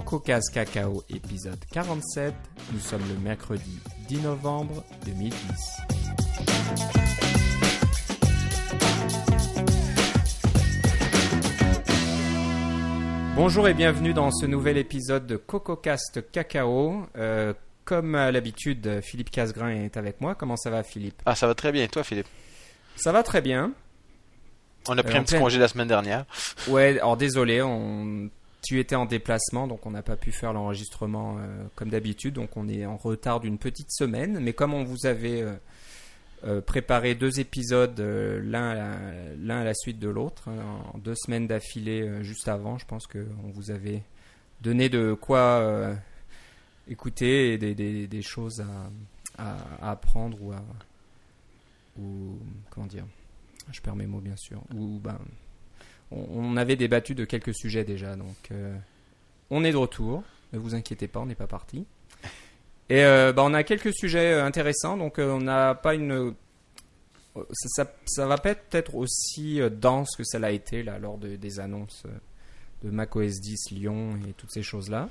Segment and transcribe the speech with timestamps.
[0.00, 2.34] CocoCast Cacao épisode 47.
[2.70, 5.36] Nous sommes le mercredi 10 novembre 2010.
[13.34, 17.06] Bonjour et bienvenue dans ce nouvel épisode de CocoCast Cacao.
[17.16, 17.52] Euh,
[17.84, 20.34] comme à l'habitude, Philippe Casgrain est avec moi.
[20.34, 21.20] Comment ça va Philippe?
[21.26, 21.84] Ah, ça va très bien.
[21.84, 22.26] Et toi, Philippe?
[22.96, 23.72] Ça va très bien.
[24.88, 26.24] On a pris Euh, un petit congé la semaine dernière.
[26.68, 28.30] Ouais, alors désolé, on...
[28.66, 32.56] tu étais en déplacement, donc on n'a pas pu faire l'enregistrement euh, comme d'habitude, donc
[32.56, 34.40] on est en retard d'une petite semaine.
[34.40, 35.54] Mais comme on vous avait euh,
[36.44, 42.24] euh, préparé deux épisodes, l'un à, la- suite de l'autre, hein, en deux semaines d'affilée
[42.24, 44.02] juste avant, je pense qu'on vous avait
[44.62, 45.94] donné de quoi
[46.88, 47.58] écouter et
[48.08, 48.64] des, choses
[49.38, 50.62] à apprendre ou à...
[51.98, 52.36] Ou,
[52.68, 53.06] comment dire
[53.70, 54.60] Je perds mes mots, bien sûr.
[54.74, 55.18] Ou ben
[56.10, 58.76] on, on avait débattu de quelques sujets déjà, donc euh,
[59.50, 60.22] on est de retour.
[60.52, 61.84] Ne vous inquiétez pas, on n'est pas parti.
[62.88, 66.34] Et euh, bah, on a quelques sujets euh, intéressants, donc euh, on n'a pas une.
[67.52, 71.18] Ça, ça, ça va pas être peut-être aussi dense que ça l'a été là lors
[71.18, 72.04] de- des annonces
[72.82, 75.10] de macOS 10, Lyon et toutes ces choses-là.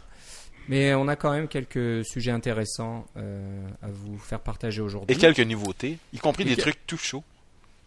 [0.67, 5.15] Mais on a quand même quelques sujets intéressants euh, à vous faire partager aujourd'hui.
[5.15, 7.23] Et quelques nouveautés, y compris Et des que- trucs tout chauds.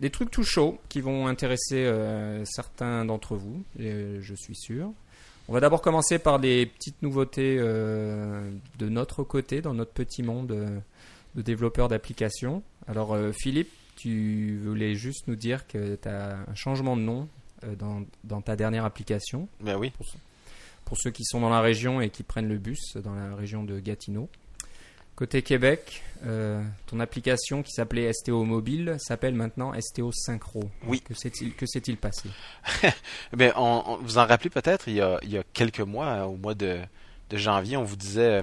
[0.01, 4.93] Des trucs tout chauds qui vont intéresser euh, certains d'entre vous, euh, je suis sûr.
[5.49, 10.23] On va d'abord commencer par des petites nouveautés euh, de notre côté, dans notre petit
[10.23, 10.83] monde
[11.35, 12.63] de développeurs d'applications.
[12.87, 17.29] Alors Philippe, tu voulais juste nous dire que tu as un changement de nom
[17.79, 19.49] dans, dans ta dernière application.
[19.61, 19.93] Ben oui.
[20.85, 23.65] Pour ceux qui sont dans la région et qui prennent le bus dans la région
[23.65, 24.29] de Gatineau.
[25.19, 30.71] Côté Québec, euh, ton application qui s'appelait STO Mobile s'appelle maintenant STO Synchro.
[30.87, 31.01] Oui.
[31.01, 32.29] Que s'est-il que s'est-il passé?
[33.33, 36.07] Ben, on, on- vous en rappelez peut-être, il y a, il y a quelques mois,
[36.07, 36.79] euh, au mois de,
[37.31, 38.43] de janvier, on vous disait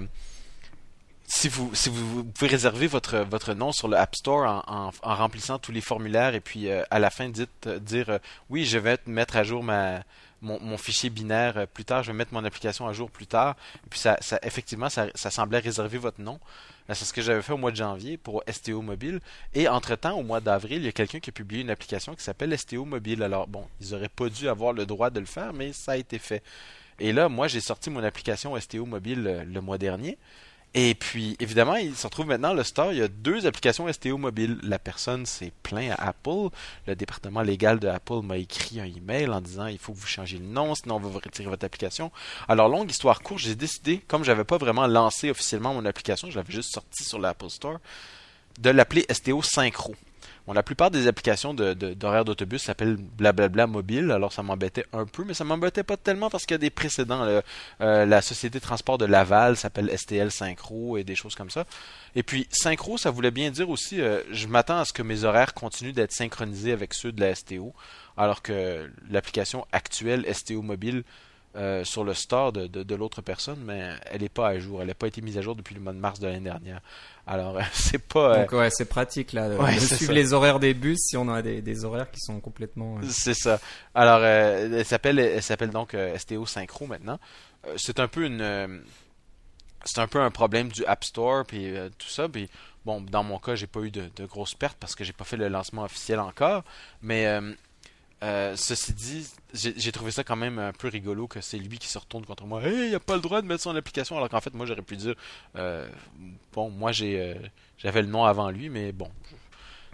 [1.26, 4.88] si vous, si vous, vous pouvez réserver votre, votre nom sur le App Store en,
[4.88, 8.18] en- en remplissant tous les formulaires et puis euh, à la fin dites, dire euh,
[8.50, 10.02] oui, je vais mettre à jour ma,
[10.42, 13.56] mon, fichier binaire euh, plus tard, je vais mettre mon application à jour plus tard.
[13.84, 16.38] Et puis ça, effectivement, ça, ça semblait réserver votre nom.
[16.88, 19.20] Ben, C'est ce que j'avais fait au mois de janvier pour STO Mobile.
[19.54, 22.22] Et entre-temps, au mois d'avril, il y a quelqu'un qui a publié une application qui
[22.22, 23.22] s'appelle STO Mobile.
[23.22, 25.96] Alors bon, ils auraient pas dû avoir le droit de le faire, mais ça a
[25.96, 26.42] été fait.
[26.98, 30.18] Et là, moi, j'ai sorti mon application STO Mobile euh, le mois dernier.
[30.78, 34.18] Et puis, évidemment, il se retrouve maintenant, le store, il y a deux applications STO
[34.18, 34.58] mobile.
[34.62, 36.50] La personne s'est plaint à Apple.
[36.86, 40.06] Le département légal de Apple m'a écrit un email en disant il faut que vous
[40.06, 42.12] changiez le nom, sinon on va vous retirer votre application.
[42.46, 46.36] Alors, longue histoire courte, j'ai décidé, comme j'avais pas vraiment lancé officiellement mon application, je
[46.36, 47.78] l'avais juste sorti sur l'Apple Store,
[48.58, 49.94] de l'appeler STO Synchro.
[50.46, 55.04] Bon, la plupart des applications de- de- d'autobus s'appellent blablabla mobile, alors ça m'embêtait un
[55.04, 57.22] peu, mais ça m'embêtait pas tellement parce qu'il y a des précédents.
[57.80, 61.64] Euh, la société de transport de Laval s'appelle STL Synchro et des choses comme ça.
[62.14, 65.24] Et puis Synchro, ça voulait bien dire aussi, euh, je m'attends à ce que mes
[65.24, 67.74] horaires continuent d'être synchronisés avec ceux de la STO,
[68.16, 71.02] alors que l'application actuelle STO mobile
[71.56, 74.82] euh, sur le store de, de, de l'autre personne, mais elle n'est pas à jour.
[74.82, 76.80] Elle n'a pas été mise à jour depuis le mois de mars de l'année dernière.
[77.26, 78.34] Alors, euh, c'est pas.
[78.36, 80.18] euh, Donc ouais, c'est pratique là de, Ouais, de c'est suivre ça.
[80.18, 82.98] les horaires des bus si on a des, des horaires qui sont complètement.
[82.98, 83.58] euh, C'est ça.
[83.94, 87.18] Alors, euh, elle s'appelle, elle s'appelle donc euh, STO Synchro maintenant.
[87.66, 88.78] Euh, c'est un peu une, euh,
[89.84, 92.28] c'est un peu un problème du App Store puis euh, tout ça.
[92.28, 92.48] Puis
[92.84, 95.24] bon, dans mon cas, j'ai pas eu de, de grosses pertes parce que j'ai pas
[95.24, 96.64] fait le lancement officiel encore.
[97.02, 97.26] Mais
[98.22, 101.78] euh, ceci dit, j'ai j'ai trouvé ça quand même un peu rigolo que c'est lui
[101.78, 102.62] qui se retourne contre moi.
[102.62, 104.16] Hey, il a pas le droit de mettre son application.
[104.16, 105.14] Alors qu'en fait, moi, j'aurais pu dire,
[105.56, 105.86] euh,
[106.52, 107.34] bon, moi, j'ai, euh,
[107.78, 109.10] j'avais le nom avant lui, mais bon,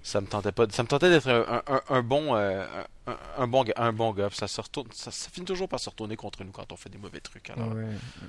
[0.02, 0.66] ça me tentait pas.
[0.70, 2.64] Ça me tentait d'être un, un- un bon, euh,
[3.06, 4.28] un, un bon, gars- un bon gars.
[4.28, 6.76] puis Ça se retourne, ça, ça finit toujours par se retourner contre nous quand on
[6.76, 7.50] fait des mauvais trucs.
[7.50, 7.86] Alors, ouais,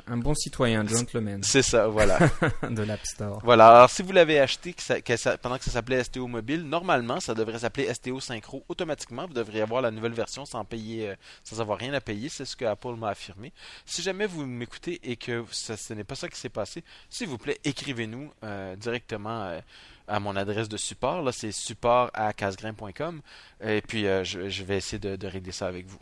[0.08, 2.20] un bon citoyen, gentleman c'est ça, voilà.
[2.70, 3.40] de l'App Store.
[3.44, 6.28] Voilà, alors si vous l'avez acheté que ça- que ça- pendant que ça s'appelait STO
[6.28, 9.26] Mobile, normalement ça devrait s'appeler STO Synchro automatiquement.
[9.28, 12.30] Vous devriez avoir la nouvelle version sans payer, euh, sans avoir rien à payer.
[12.30, 13.52] C'est ce que Apple m'a affirmé.
[13.86, 17.28] Si jamais vous m'écoutez et que ça- ce n'est pas ça qui s'est passé, s'il
[17.28, 19.60] vous plaît, écrivez-nous euh, directement euh,
[20.08, 21.22] à mon adresse de support.
[21.22, 23.22] Là, c'est support à casgrain.com.
[23.66, 26.00] Et puis euh, je, je vais essayer de, de régler ça avec vous.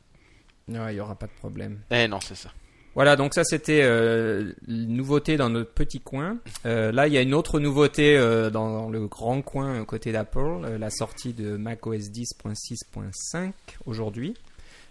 [0.67, 1.79] Ouais, il y aura pas de problème.
[1.91, 2.49] Eh non, c'est ça.
[2.93, 6.39] Voilà, donc ça c'était euh, une nouveauté dans notre petit coin.
[6.65, 10.75] Euh, là, il y a une autre nouveauté euh, dans le grand coin côté d'Apple,
[10.77, 13.51] la sortie de macOS 10.6.5
[13.85, 14.33] aujourd'hui.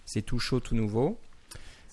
[0.07, 1.19] C'est tout chaud, tout nouveau.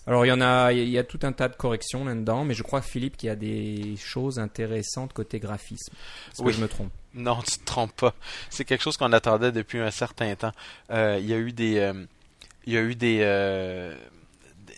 [0.08, 2.54] Alors il y en a, il y a tout un tas de corrections là-dedans, mais
[2.54, 5.94] je crois Philippe qu'il y a des choses intéressantes côté graphisme.
[6.32, 6.52] Est-ce Oui.
[6.52, 6.92] que je me trompe?
[7.18, 8.14] Non, tu te trompes pas.
[8.50, 10.54] C'est quelque chose qu'on attendait depuis un certain temps.
[10.92, 12.06] Euh, il y a eu des, euh,
[12.66, 13.96] il y a eu des, euh,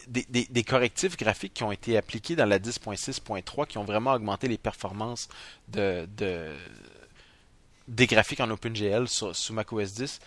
[0.07, 4.47] des, des, correctifs graphiques qui ont été appliqués dans la 10.6.3 qui ont vraiment augmenté
[4.47, 5.27] les performances
[5.68, 6.51] de, de
[7.88, 10.19] des graphiques en OpenGL sur, sous macOS 10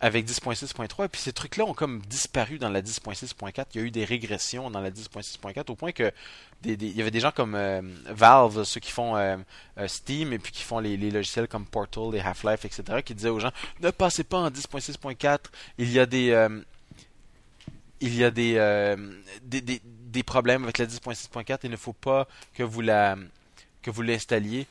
[0.00, 3.66] avec 10.6.3 et puis ces trucs-là ont comme disparu dans la 10.6.4.
[3.74, 6.12] Il y a eu des régressions dans la 10.6.4 au point que
[6.62, 9.36] des, il y avait des gens comme euh, Valve, ceux qui font euh,
[9.78, 13.28] euh, Steam et puis qui font les, logiciels comme Portal et Half-Life, etc., qui disaient
[13.28, 15.38] aux gens ne passez pas en 10.6.4.
[15.78, 16.48] Il y a des
[18.00, 18.96] il y a des,
[19.42, 21.60] des, des, problèmes avec la 10.6.4.
[21.64, 23.16] Il ne faut pas que vous la
[23.80, 24.66] que vous l'installiez.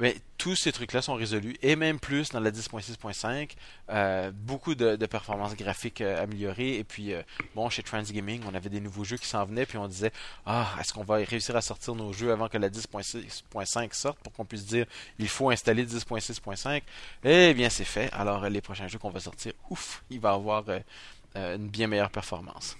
[0.00, 3.50] Mais tous ces trucs-là sont résolus, et même plus dans la 10.6.5.
[3.90, 6.76] Euh, beaucoup de, performances graphiques euh, améliorées.
[6.76, 7.22] Et puis, euh,
[7.54, 10.12] bon, chez Transgaming, on avait des nouveaux jeux qui s'en venaient, puis on disait
[10.46, 14.32] Ah, est-ce qu'on va réussir à sortir nos jeux avant que la 10.6.5 sorte pour
[14.32, 14.86] qu'on puisse dire
[15.18, 16.82] il faut installer 10.6.5
[17.24, 18.10] Eh bien, c'est fait.
[18.12, 20.64] Alors, les prochains jeux qu'on va sortir, ouf, il va avoir
[21.34, 22.76] une bien meilleure performance.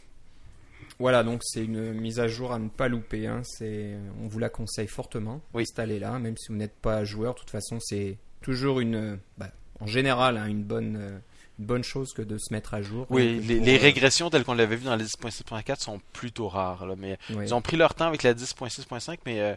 [1.00, 3.26] Voilà, donc c'est une mise à jour à ne pas louper.
[3.26, 3.40] Hein.
[3.42, 5.40] C'est, on vous la conseille fortement.
[5.54, 5.62] Oui.
[5.62, 7.34] Installez-la, même si vous n'êtes pas joueur.
[7.34, 9.50] De toute façon, c'est toujours une, bah,
[9.80, 11.20] en général, hein, une bonne,
[11.58, 13.06] une bonne chose que de se mettre à jour.
[13.08, 16.86] Oui, les, les, régressions telles qu'on l'avait vu dans la 10.6.4 sont plutôt rares.
[16.86, 19.54] Là, mais ils ont pris leur temps avec la 10.6.5, mais euh,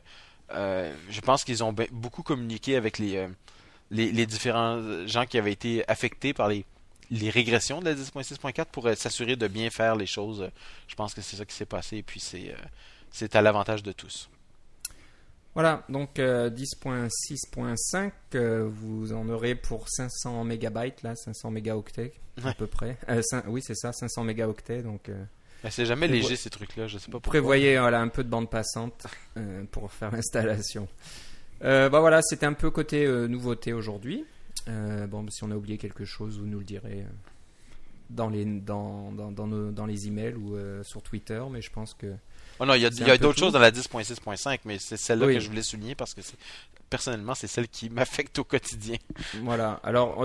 [0.52, 3.28] euh, je pense qu'ils ont beaucoup communiqué avec les, euh,
[3.92, 6.66] les, les différents gens qui avaient été affectés par les
[7.12, 10.50] les régressions de la 10.6.4 pour s'assurer de bien faire les choses.
[10.88, 12.58] Je pense que c'est ça qui s'est passé et puis c'est euh,
[13.12, 14.30] c'est à l'avantage de tous.
[15.54, 22.12] Voilà, donc 10.6.5, euh, euh, vous en aurez pour 500 mégabytes, là, 500 mégaoctets
[22.44, 22.98] à peu près.
[23.48, 24.82] oui, c'est ça, 500 mégaoctets.
[24.82, 25.12] Donc,
[25.70, 27.30] c'est jamais léger ces trucs-là, je sais pas pourquoi.
[27.30, 29.06] Prévoyez voilà, un peu de bande passante
[29.70, 30.88] pour faire l'installation.
[31.62, 34.26] bah voilà, c'était un peu côté nouveauté aujourd'hui.
[34.68, 37.06] Euh, bon, si on a oublié quelque chose, vous nous le direz euh,
[38.10, 41.72] dans les, dans, dans, dans, nos, dans les emails ou euh, sur Twitter, mais je
[41.72, 42.14] pense que.
[42.60, 45.40] Oh non, il y a, a d'autres choses dans la 10.6.5, mais c'est celle-là que
[45.40, 46.22] je voulais souligner parce que
[46.90, 48.98] personnellement, c'est celle qui m'affecte au quotidien.
[49.42, 49.80] Voilà.
[49.84, 50.24] Alors,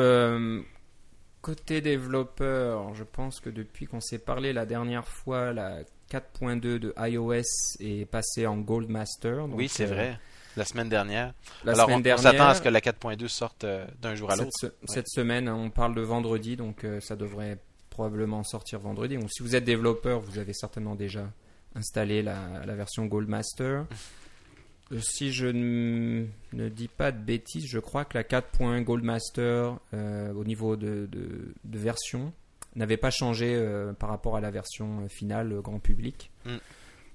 [1.41, 6.95] côté développeur, je pense que depuis qu'on s'est parlé la dernière fois, la 4.2 de
[6.99, 7.43] iOS
[7.81, 9.47] est passée en Gold Master.
[9.51, 10.19] oui, c'est vrai.
[10.59, 11.35] La semaine dernière.
[11.65, 14.51] Alors, on, s'attend à ce que la 4.2 sorte euh, d'un jour à l'autre.
[14.87, 17.59] Cette, semaine, on parle de vendredi, donc euh, ça devrait
[17.91, 19.17] probablement sortir vendredi.
[19.17, 21.31] Donc, si vous êtes développeur, vous avez certainement déjà
[21.77, 23.87] installé la, version Goldmaster.
[24.91, 30.45] Euh, si je ne, dis pas de bêtises, je crois que la 4.1 Goldmaster, au
[30.45, 31.09] niveau de,
[31.65, 32.33] version,
[32.75, 33.65] n'avait pas changé
[34.01, 36.33] par rapport à la version finale grand public.
[36.45, 36.57] Mm.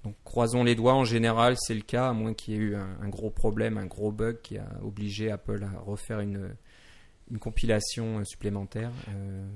[0.03, 2.75] Donc croisons les doigts, en général c'est le cas, à moins qu'il y ait eu
[2.75, 6.55] un, gros problème, un gros bug qui a obligé Apple à refaire une,
[7.31, 8.91] une compilation euh, supplémentaire.
[9.09, 9.47] Euh,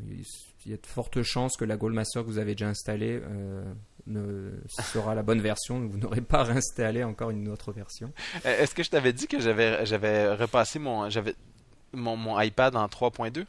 [0.66, 3.64] il y a de fortes chances que la Goldmaster que vous avez déjà installée euh,
[4.06, 8.12] ne sera la bonne version, vous n'aurez pas réinstallé encore une autre version.
[8.46, 11.10] Est-ce que je t'avais dit que j'avais, repassé mon,
[11.94, 13.46] mon, mon iPad en 3.2 tu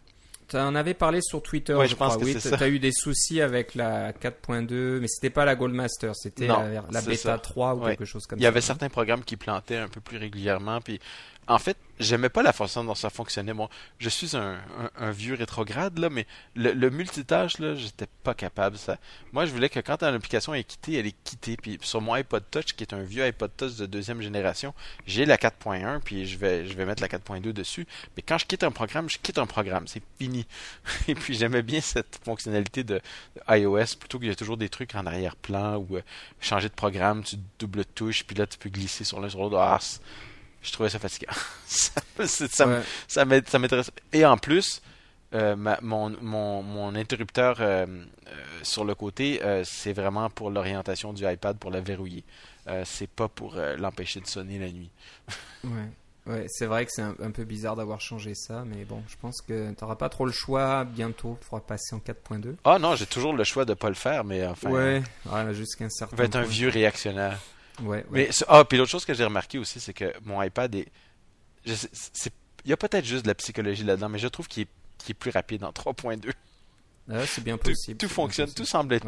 [0.55, 4.13] en avais parlé sur Twitter, je, pense oui, tu as eu des soucis avec la
[4.13, 8.39] 4.2, mais c'était pas la Goldmaster, c'était la, la bêta 3 ou quelque chose comme
[8.39, 8.41] ça.
[8.41, 11.01] Il y avait certains programmes qui plantaient un peu plus régulièrement, puis
[11.49, 13.53] en fait, j'aimais pas la façon dont ça fonctionnait.
[13.99, 14.61] Je suis un,
[15.11, 18.77] vieux rétrograde, là, mais le, multitâche, là, j'étais pas capable.
[18.77, 18.99] Ça.
[19.33, 21.57] Moi, je voulais que quand l'application est quittée, elle est quittée.
[21.57, 24.75] Puis sur mon iPod Touch, qui est un vieux iPod Touch de deuxième génération,
[25.07, 27.87] j'ai la 4.1, puis je vais, je vais mettre la 4.2 dessus.
[28.17, 29.89] Mais quand je quitte un programme, je quitte un programme.
[29.89, 30.47] C'est fini.
[31.09, 33.01] Et puis, j'aimais bien cette fonctionnalité de,
[33.49, 36.03] iOS, plutôt qu'il y a toujours des trucs en arrière-plan ou euh,
[36.41, 39.57] changer de programme, tu double touches, puis là, tu peux glisser sur l'un sur l'autre.
[39.57, 39.79] Ah,
[40.63, 41.33] je trouvais ça fatigant.
[41.67, 42.01] ça,
[43.09, 43.91] ça, m'intéresse.
[44.13, 44.83] Et en plus,
[45.35, 48.31] euh, mon, mon, mon, interrupteur euh, euh,
[48.63, 52.25] sur le côté, c'est vraiment pour l'orientation du iPad pour la verrouiller.
[52.85, 54.91] c'est pas pour l'empêcher de sonner la nuit.
[55.65, 55.89] ouais.
[56.27, 59.41] Ouais, c'est vrai que c'est un, peu bizarre d'avoir changé ça, mais bon, je pense
[59.41, 61.39] que tu n'auras pas trop le choix bientôt.
[61.41, 62.57] Il faudra passer en 4.2.
[62.65, 64.69] Ah non, j'ai toujours le choix de pas le faire, mais enfin.
[64.69, 65.03] Ouais,
[65.53, 66.15] jusqu'à un certain.
[66.15, 67.39] Je vais être un vieux réactionnaire.
[67.83, 70.89] Ouais, Mais, ah, puis l'autre chose que j'ai remarqué aussi, c'est que mon iPad est.
[71.65, 71.75] il
[72.65, 75.65] y a peut-être juste de la psychologie là-dedans, mais je trouve qu'il est, plus rapide
[75.65, 76.33] en 3.2.
[77.11, 77.97] Ah, c'est bien possible.
[77.97, 79.07] Tout, fonctionne, tout semble être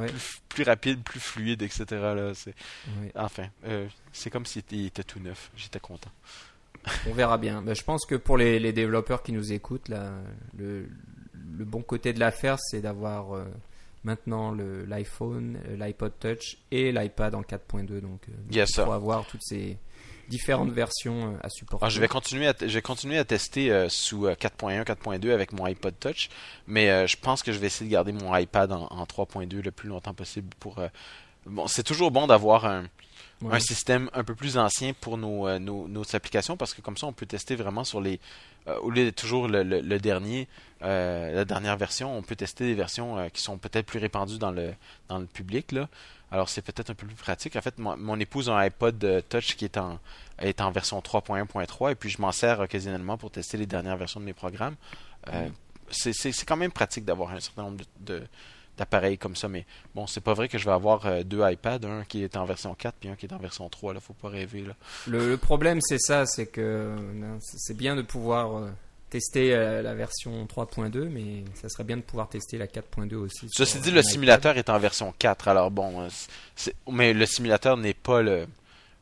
[0.49, 1.85] plus, rapide, plus fluide, etc.
[1.91, 2.33] Là,
[3.15, 5.51] Enfin, euh, c'est comme s'il était, tout neuf.
[5.55, 6.11] J'étais content.
[7.07, 7.61] On verra bien.
[7.61, 10.13] Ben, je pense que pour les, développeurs qui nous écoutent, là,
[10.57, 10.89] le,
[11.65, 13.45] bon côté de l'affaire, c'est d'avoir euh,
[14.05, 18.01] maintenant l'iPhone, euh, l'iPod Touch et l'iPad en 4.2.
[18.01, 19.79] Donc, euh, pour avoir toutes ces
[20.29, 21.91] différentes versions euh, à supporter.
[21.91, 25.95] je vais continuer à, je vais continuer à tester sous 4.1, 4.2 avec mon iPod
[25.99, 26.31] Touch,
[26.67, 29.89] mais je pense que je vais essayer de garder mon iPad en, 3.2 le plus
[29.89, 30.81] longtemps possible pour
[31.47, 32.85] bon, c'est toujours bon d'avoir un,
[33.43, 33.57] Ouais.
[33.57, 36.99] un système un peu plus ancien pour nos, euh, nos, nos applications parce que comme
[36.99, 38.21] ça on peut tester vraiment sur les
[38.69, 40.47] euh, au lieu d'être toujours le, le, le dernier
[40.83, 44.37] euh, la dernière version on peut tester des versions euh, qui sont peut-être plus répandues
[44.37, 44.75] dans le
[45.09, 45.89] dans le public là.
[46.31, 47.57] Alors c'est peut-être un peu plus pratique.
[47.57, 49.99] En fait mon, mon épouse a un iPod Touch qui est en
[50.39, 54.21] est en version 3.1.3 et puis je m'en sers occasionnellement pour tester les dernières versions
[54.21, 54.77] de mes programmes.
[55.91, 58.23] C'est quand même pratique d'avoir un certain nombre de, de
[58.77, 61.81] d'appareils comme ça, mais bon, c'est pas vrai que je vais avoir euh, deux iPads,
[61.85, 64.15] un qui est en version 4 puis un qui est en version 3, là, faut
[64.15, 64.75] pas rêver, là.
[65.07, 68.71] Le, le problème, c'est ça, c'est que euh, c'est bien de pouvoir euh,
[69.11, 73.49] tester la version 3.2, mais ça serait bien de pouvoir tester la 4.2 aussi.
[73.51, 76.09] Ceci dit, le simulateur est en version 4, alors bon,
[76.91, 78.47] mais le simulateur n'est pas le,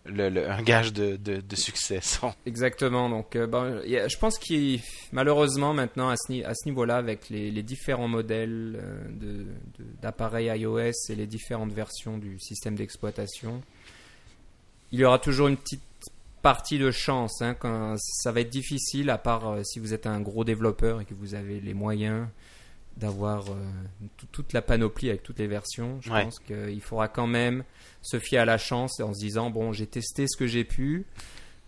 [0.08, 2.00] le, le- un gage de, de, succès.
[2.46, 3.08] Exactement.
[3.08, 4.80] Donc, euh, ben, je pense qu'il
[5.12, 6.32] malheureusement maintenant à ce,
[6.66, 9.44] niveau-là, avec les, différents modèles euh,
[10.02, 13.62] d'appareils iOS et les différentes versions du système d'exploitation,
[14.92, 15.82] il y aura toujours une petite
[16.42, 17.42] partie de chance.
[17.42, 21.00] hein, quand ça va être difficile, à part euh, si vous êtes un gros développeur
[21.00, 22.26] et que vous avez les moyens
[22.98, 23.54] d'avoir euh,
[24.16, 25.98] tout- toute la panoplie avec toutes les versions.
[26.02, 26.24] Je Ouais.
[26.24, 27.64] pense qu'il faudra quand même
[28.02, 31.06] se fier à la chance en se disant bon, j'ai testé ce que j'ai pu.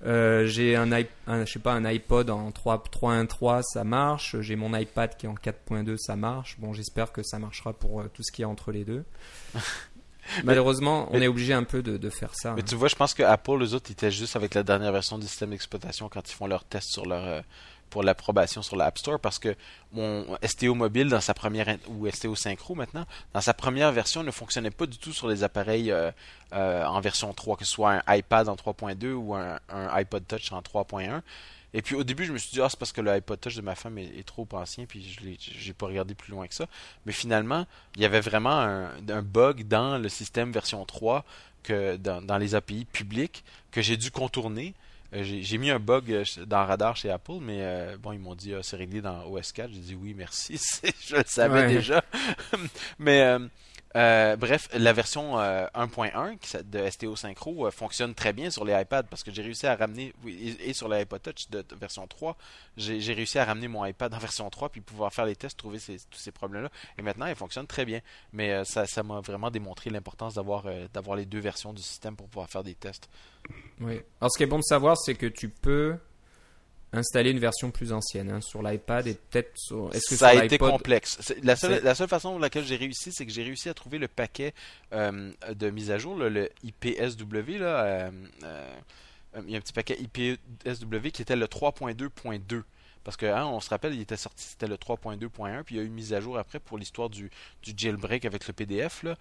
[0.06, 4.36] Euh, j'ai un, je sais pas, un iPod en 3 3.1.3, ça marche.
[4.40, 6.56] J'ai mon iPad qui est en 4.2, ça marche.
[6.58, 9.04] Bon, j'espère que ça marchera pour euh, tout ce qui est entre les deux.
[10.44, 12.52] Malheureusement, on est obligé un peu de, de faire ça.
[12.54, 12.64] Mais hein.
[12.68, 15.18] tu vois, je pense que Apple, les autres, ils étaient juste avec la dernière version
[15.18, 17.40] du système d'exploitation quand ils font leurs tests sur leur euh,
[17.90, 19.54] pour l'approbation sur l'App Store parce que
[19.92, 23.04] mon STO mobile dans sa première ou STO Synchro maintenant
[23.34, 26.10] dans sa première version ne fonctionnait pas du tout sur les appareils euh,
[26.52, 30.52] euh, en version 3 que ce soit un iPad en 3.2 ou un, iPod Touch
[30.52, 31.20] en 3.1
[31.74, 33.56] et puis au début je me suis dit ah c'est parce que le iPod Touch
[33.56, 36.66] de ma femme est, trop ancien puis je j'ai pas regardé plus loin que ça.
[37.06, 37.66] Mais finalement
[37.96, 41.24] il y avait vraiment un, bug dans le système version 3
[41.62, 44.74] que dans, dans les API publics que j'ai dû contourner
[45.12, 48.34] j'ai j'ai mis un bug euh, dans Radar chez Apple, mais euh, bon, ils m'ont
[48.34, 49.70] dit ah, c'est réglé dans OS 4.
[49.72, 50.60] J'ai dit oui, merci,
[51.08, 51.68] je le savais Ouais.
[51.74, 52.04] déjà.
[52.98, 53.36] mais
[53.96, 58.32] euh, euh, bref, la version euh, 1.1 qui s'a- de STO Synchro euh, fonctionne très
[58.32, 61.64] bien sur les iPads parce que j'ai réussi à ramener, et, sur l'iPod Touch de,
[61.78, 62.36] version 3,
[62.76, 65.78] j'ai réussi à ramener mon iPad en version 3 puis pouvoir faire les tests, trouver
[65.78, 66.70] tous ces problèmes-là.
[66.98, 68.00] Et maintenant, elle fonctionne très bien.
[68.32, 72.28] Mais euh, ça m'a vraiment démontré l'importance euh, d'avoir les deux versions du système pour
[72.28, 73.08] pouvoir faire des tests.
[73.80, 74.00] Oui.
[74.20, 75.96] Alors, ce qui est bon de savoir, c'est que tu peux
[76.92, 79.94] installer une version plus ancienne hein, sur l'iPad et peut-être sur.
[79.94, 81.32] Est-ce que ça a été complexe.
[81.42, 83.98] La seule, la seule façon pour laquelle j'ai réussi, c'est que j'ai réussi à trouver
[83.98, 84.54] le paquet
[84.92, 87.58] euh, de mise à jour, là, le IPSW.
[87.58, 88.10] Là, euh,
[88.44, 88.76] euh,
[89.44, 92.62] il y a un petit paquet IPSW qui était le 3.2.2.
[93.02, 95.80] Parce que hein, on se rappelle, il était sorti, c'était le 3.2.1, puis il y
[95.80, 97.30] a eu une mise à jour après pour l'histoire du,
[97.62, 99.02] du jailbreak avec le PDF.
[99.04, 99.16] Là.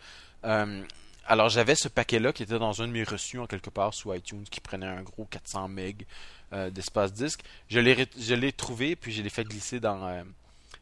[1.30, 4.12] Alors j'avais ce paquet-là qui était dans un de mes reçus en quelque part sous
[4.12, 5.80] iTunes qui prenait un gros 400 MB
[6.54, 7.42] euh, d'espace disque.
[7.70, 10.24] Je l'ai ré- je l'ai trouvé puis je l'ai fait glisser dans euh,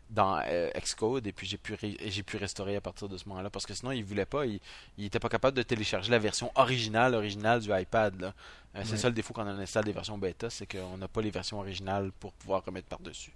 [0.09, 3.49] dans euh, Xcode et puis j'ai pu j'ai pu restaurer à partir de ce moment-là
[3.49, 4.59] parce que sinon il voulait pas il,
[4.97, 8.33] il était pas capable de télécharger la version originale originale du iPad.
[8.75, 11.21] Euh, c'est ça le défaut quand on installe des versions bêta c'est qu'on n'a pas
[11.21, 13.31] les versions originales pour pouvoir remettre par-dessus.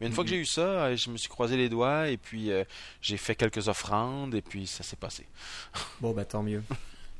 [0.00, 2.16] Mais une fois que j'ai eu ça, euh, je me suis croisé les doigts et
[2.18, 2.64] puis euh,
[3.00, 5.26] j'ai fait quelques offrandes et puis ça s'est passé.
[6.00, 6.62] Bon, bah tant mieux.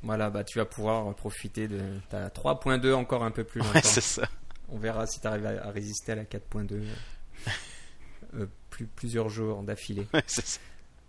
[0.02, 1.80] Voilà, bah tu vas pouvoir profiter de
[2.10, 3.72] ta 3.2 encore un peu plus longtemps.
[3.74, 4.28] Ouais, c'est ça.
[4.68, 6.80] On verra si tu arrives à, à résister à la 4.2
[8.34, 10.06] euh, plus, plusieurs jours d'affilée.
[10.12, 10.22] Ouais.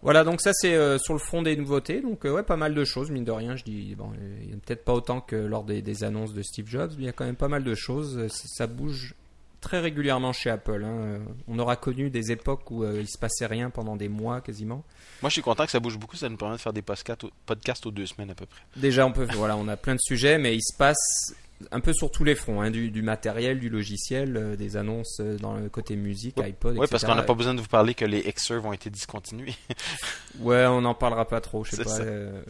[0.03, 2.01] Voilà, donc ça c'est euh, sur le front des nouveautés.
[2.01, 3.55] Donc euh, ouais, pas mal de choses, mine de rien.
[3.55, 4.11] Je dis, bon,
[4.43, 7.03] il y a peut-être pas autant que lors des, des annonces de Steve Jobs, mais
[7.03, 8.27] il y a quand même pas mal de choses.
[8.27, 9.15] Ça bouge
[9.59, 10.83] très régulièrement chez Apple.
[10.85, 11.19] hein.
[11.47, 14.83] On aura connu des époques où il se passait rien pendant des mois quasiment.
[15.23, 16.15] Moi, je suis content que ça bouge beaucoup.
[16.15, 18.61] Ça nous permet de faire des podcasts, podcasts aux deux semaines à peu près.
[18.75, 21.33] Déjà, on peut, voilà, on a plein de sujets, mais il se passe
[21.71, 25.17] un peu sur tous les fronts, hein, du, du matériel, du logiciel, euh, des annonces
[25.19, 27.07] euh, dans le côté musique, iPod, Oui, parce etc.
[27.07, 29.55] qu'on n'a pas besoin de vous parler que les Xserve ont été discontinués.
[30.39, 31.63] Ouais, on n'en parlera pas trop.
[31.63, 31.99] Je sais pas.
[32.01, 32.43] euh,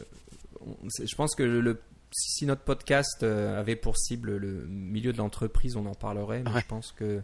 [1.02, 1.80] je pense que le,
[2.12, 6.44] si notre podcast avait pour cible le milieu de l'entreprise, on en parlerait.
[6.46, 6.62] Mais Ouais.
[6.62, 7.22] je pense que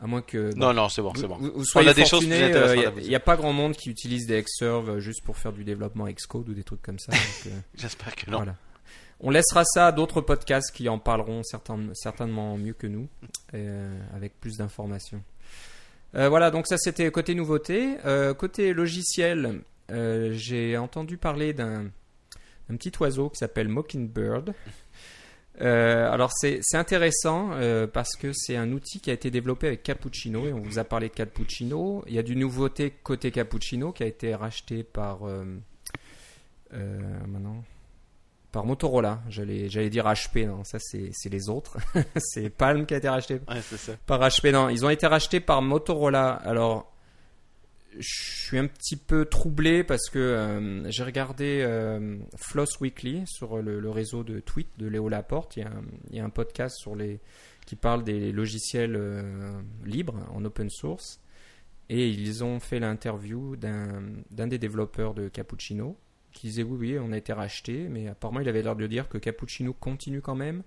[0.00, 1.36] à moins que Non, non, c'est bon, c'est bon.
[1.36, 4.26] vous, vous soyez On a des choses Il n'y a, pas grand monde qui utilise
[4.26, 7.12] des Xserve juste pour faire du développement Xcode ou des trucs comme ça.
[7.76, 8.38] J'espère que non.
[8.38, 8.56] voilà.
[9.26, 13.08] On laissera ça à d'autres podcasts qui en parleront certain- certainement mieux que nous,
[13.54, 15.22] euh, avec plus d'informations.
[16.14, 17.96] Euh, voilà, donc ça c'était côté nouveauté.
[18.04, 21.90] Euh, côté logiciel, j'ai entendu parler d'un
[22.68, 24.52] petit oiseau qui s'appelle Mockingbird.
[25.58, 27.50] Alors c'est intéressant
[27.94, 30.84] parce que c'est un outil qui a été développé avec Cappuccino et on vous a
[30.84, 32.04] parlé de Cappuccino.
[32.08, 35.20] Il y a du nouveauté côté Cappuccino qui a été racheté par
[37.26, 37.64] maintenant
[38.54, 39.20] par Motorola.
[39.28, 41.76] J'allais, j'allais dire HP, non, ça c'est, les autres.
[42.18, 43.40] c'est Palm qui a été racheté
[44.06, 44.52] par HP.
[44.52, 46.30] Non, ils ont été rachetés par Motorola.
[46.30, 46.94] Alors,
[47.98, 53.60] je suis un petit peu troublé parce que euh, j'ai regardé euh, Floss Weekly sur
[53.60, 55.56] le, réseau de tweet de Léo Laporte.
[55.56, 55.66] Il
[56.12, 57.18] y, a un, podcast sur les,
[57.66, 61.20] qui parle des logiciels euh, libres en open source.
[61.88, 65.98] Et ils ont fait l'interview d'un, d'un des développeurs de Cappuccino
[66.34, 69.08] qui disait oui, oui, on a été racheté, mais apparemment il avait l'air de dire
[69.08, 70.62] que Cappuccino continue quand même,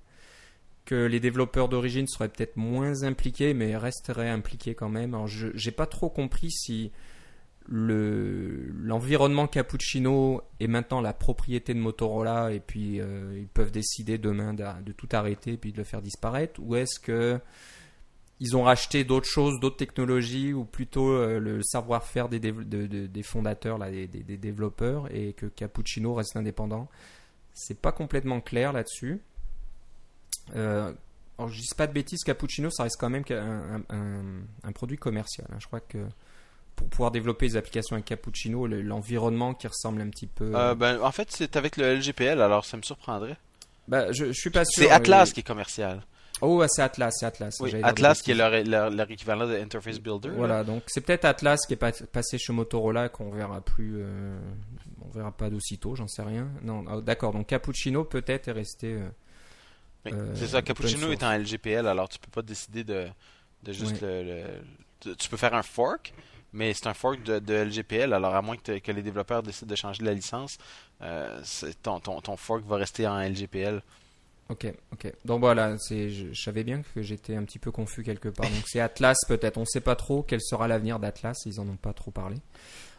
[0.86, 5.14] que les développeurs d'origine seraient peut-être moins impliqués, mais resteraient impliqués quand même.
[5.14, 6.92] Alors je n'ai pas trop compris si
[7.70, 14.18] le, l'environnement Cappuccino est maintenant la propriété de Motorola et puis euh, ils peuvent décider
[14.18, 17.40] demain de, de, tout arrêter et puis de le faire disparaître, ou est-ce que
[18.40, 23.78] ils ont racheté d'autres choses, d'autres technologies, ou plutôt euh, le savoir-faire des, des, fondateurs,
[23.78, 26.88] là, des, développeurs, et que Cappuccino reste indépendant.
[27.54, 29.22] C'est pas complètement clair là-dessus.
[30.56, 30.94] Euh,
[31.40, 33.82] alors, je dis pas de bêtises, Cappuccino, ça reste quand même un,
[34.64, 35.48] un, produit commercial.
[35.52, 35.58] Hein.
[35.60, 36.06] Je crois que
[36.76, 40.52] pour pouvoir développer des applications avec Cappuccino, l'environnement qui ressemble un petit peu.
[40.56, 43.38] Euh, ben, en fait, c'est avec le LGPL, alors ça me surprendrait.
[43.88, 44.84] Bah, je, je suis pas sûr.
[44.84, 46.04] C'est Atlas qui est commercial.
[46.42, 47.60] Oh, c'est Atlas, c'est Atlas.
[47.84, 48.52] Atlas qui est leur,
[48.92, 50.30] leur, équivalent de Interface Builder.
[50.30, 54.38] Voilà, donc c'est peut-être Atlas qui est passé chez Motorola qu'on verra plus, euh,
[55.04, 56.48] on verra pas d'aussitôt, j'en sais rien.
[56.62, 57.34] Non, ah, d'accord.
[57.34, 58.94] Donc Cappuccino peut-être est resté.
[58.94, 59.10] Euh,
[60.08, 63.08] euh, c'est ça, Cappuccino est en LGPL, alors tu peux pas décider de,
[63.64, 64.44] de juste le,
[65.16, 66.14] tu peux faire un fork,
[66.54, 69.70] mais c'est un fork de, de, LGPL, alors à moins que, que, les développeurs décident
[69.70, 70.60] de changer la licence,
[71.82, 73.82] ton, ton, ton fork va rester en LGPL.
[74.50, 75.14] Ok, ok.
[75.26, 78.50] Donc voilà, c'est, je, savais bien que j'étais un petit peu confus quelque part.
[78.50, 79.58] Donc c'est Atlas peut-être.
[79.58, 81.38] On ne sait pas trop quel sera l'avenir d'Atlas.
[81.46, 82.38] Ils en ont pas trop parlé.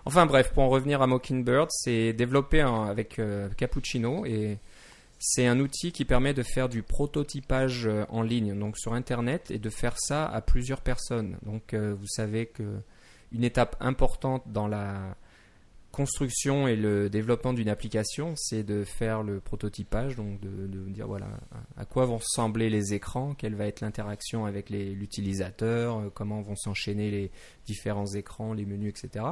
[0.05, 4.59] Enfin bref, pour en revenir à Mockingbird, c'est développé avec euh, Cappuccino et
[5.19, 9.51] c'est un outil qui permet de faire du prototypage euh, en ligne, donc sur Internet,
[9.51, 11.37] et de faire ça à plusieurs personnes.
[11.43, 12.63] Donc euh, vous savez que
[13.33, 15.17] une étape importante dans la
[15.93, 21.29] construction et le développement d'une application, c'est de faire le prototypage, donc de, dire voilà
[21.77, 26.57] à quoi vont ressembler les écrans, quelle va être l'interaction avec l'utilisateur, euh, comment vont
[26.57, 27.31] s'enchaîner les
[27.67, 29.25] différents écrans, les menus, etc.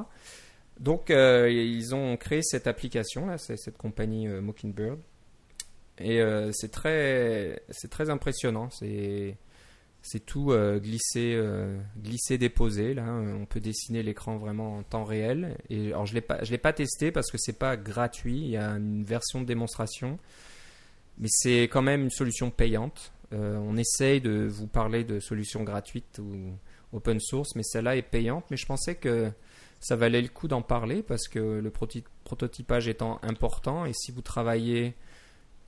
[0.81, 4.99] Donc euh, ils ont créé cette application là, cette compagnie euh, Mockingbird,
[5.99, 6.21] et
[6.53, 8.69] c'est très c'est très impressionnant.
[8.69, 9.39] C'est
[10.09, 12.95] c'est tout euh, glissé, euh, glissé, déposé.
[13.01, 15.57] On peut dessiner l'écran vraiment en temps réel.
[15.69, 18.39] Je l'ai pas, je l'ai pas testé parce que c'est pas gratuit.
[18.39, 20.21] Il y a une version de démonstration,
[21.19, 23.13] mais c'est quand même une solution payante.
[23.33, 26.53] Euh, on essaye de vous parler de solutions gratuites ou
[26.93, 28.45] open source, mais celle-là est payante.
[28.53, 29.33] Mais je pensais que
[29.81, 31.73] ça valait le coup d'en parler parce que le
[32.25, 34.95] prototypage étant important et si vous travaillez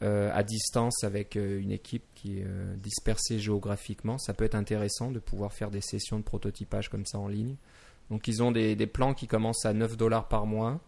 [0.04, 4.54] euh, à distance avec euh, une équipe qui est euh, dispersée géographiquement, ça peut être
[4.54, 7.56] intéressant de pouvoir faire des sessions de prototypage comme ça en ligne.
[8.08, 10.78] Donc ils ont des, plans qui commencent à 9 dollars par mois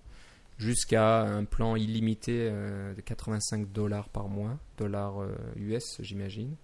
[0.59, 5.17] jusqu'à un plan illimité de 85 dollars par mois, dollars
[5.57, 6.55] US j'imagine.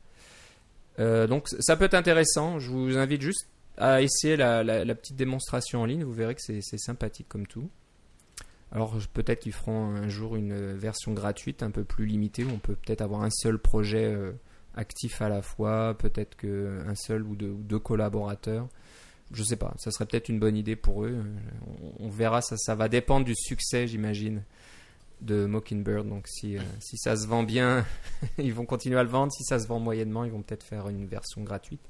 [0.98, 5.85] donc ça peut être intéressant, je vous invite juste à essayer la petite démonstration en
[5.85, 7.68] ligne, vous verrez que c'est sympathique comme tout.
[8.72, 12.59] Alors peut-être qu'ils feront un jour une version gratuite un peu plus limitée où on
[12.59, 14.33] peut peut-être avoir un seul projet euh,
[14.74, 18.68] actif à la fois, peut-être qu'un seul ou deux, collaborateurs.
[19.33, 21.24] Je sais pas, ça serait peut-être une bonne idée pour eux.
[21.98, 24.42] On, verra, ça, ça va dépendre du succès, j'imagine,
[25.20, 26.09] de Mockingbird.
[26.09, 27.85] Donc si, euh, si ça se vend bien,
[28.38, 29.33] ils vont continuer à le vendre.
[29.33, 31.83] Si ça se vend moyennement, ils vont peut-être faire une version gratuite.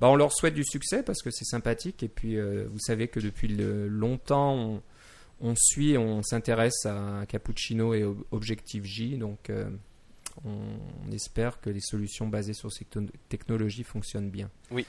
[0.00, 2.02] Bah, on leur souhaite du succès parce que c'est sympathique.
[2.02, 4.82] Et puis, euh, vous savez que depuis longtemps, on,
[5.40, 9.70] on suit, on s'intéresse à Cappuccino et Objective J, donc euh,
[10.44, 12.86] on, espère que les solutions basées sur ces
[13.28, 14.50] technologies fonctionnent bien.
[14.70, 14.86] Oui.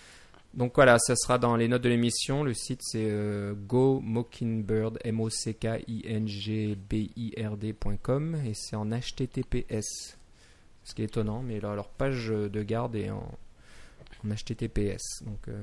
[0.56, 2.44] Donc voilà, ça sera dans les notes de l'émission.
[2.44, 7.34] Le site c'est euh, go mockingbird m o c k i n g b i
[7.38, 10.18] r d.com et c'est en HTTPS.
[10.84, 13.30] Ce qui est étonnant, mais leur, page de garde est en,
[14.26, 15.24] HTTPS.
[15.24, 15.62] Donc euh,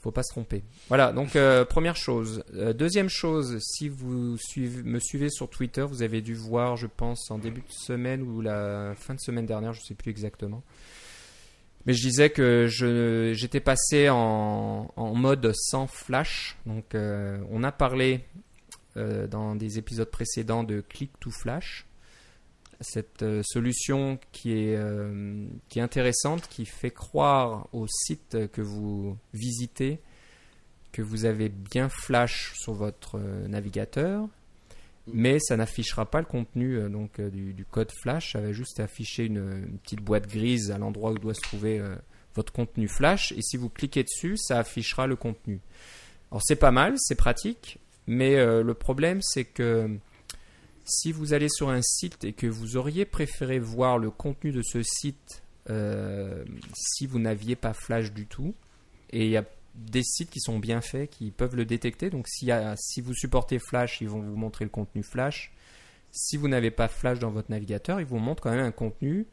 [0.00, 0.62] faut pas se tromper.
[0.88, 2.42] Voilà, donc euh, première chose.
[2.54, 4.36] Euh, deuxième chose, si vous
[4.84, 8.40] me suivez sur Twitter, vous avez dû voir, je pense, en début de semaine ou
[8.40, 10.62] la fin de semaine dernière, je ne sais plus exactement.
[11.86, 12.66] Mais je disais que
[13.34, 16.56] j'étais passé en, mode sans flash.
[16.66, 18.20] Donc euh, on a parlé
[18.96, 21.86] dans des épisodes précédents de click to flash
[22.80, 28.62] cette euh, solution qui est, euh, qui est intéressante, qui fait croire au site que
[28.62, 30.00] vous visitez
[30.92, 34.26] que vous avez bien Flash sur votre euh, navigateur.
[35.12, 38.32] mais ça n'affichera pas le contenu donc du, code flash.
[38.32, 41.82] Ça va juste afficher une, petite boîte grise à l'endroit où doit se trouver
[42.34, 43.32] votre contenu flash.
[43.32, 45.60] Et si vous cliquez dessus, ça affichera le contenu.
[46.30, 49.98] Alors c'est pas mal, c'est pratique, mais le problème c'est que
[50.84, 54.62] si vous allez sur un site et que vous auriez préféré voir le contenu de
[54.62, 58.54] ce site euh, si vous n'aviez pas Flash du tout,
[59.10, 62.10] et il y a des sites qui sont bien faits, qui peuvent le détecter.
[62.10, 65.52] Donc a- si vous supportez Flash, ils vont vous montrer le contenu Flash.
[66.10, 69.26] Si vous n'avez pas Flash dans votre navigateur, ils vous montrent quand même un contenu,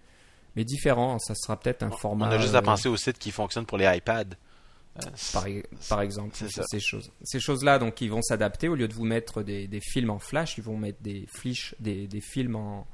[0.55, 1.17] mais différent.
[1.17, 2.27] Ça sera peut-être un On format.
[2.27, 4.36] a juste à euh, penser aux sites qui fonctionnent pour les iPads.
[4.99, 7.12] Euh, par, e- par exemple, ces choses.
[7.23, 8.67] Ces choses-là, donc, ils vont s'adapter.
[8.67, 11.75] Au lieu de vous mettre des, des films en flash, ils vont mettre des fiches,
[11.79, 12.88] des, des films en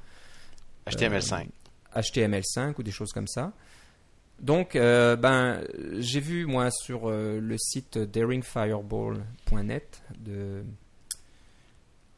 [0.86, 1.48] HTML5.
[1.96, 3.52] HTML5 ou des choses comme ça.
[4.40, 5.62] Donc, euh, ben,
[5.98, 10.64] j'ai vu moi sur euh, le site daringfireball.net de,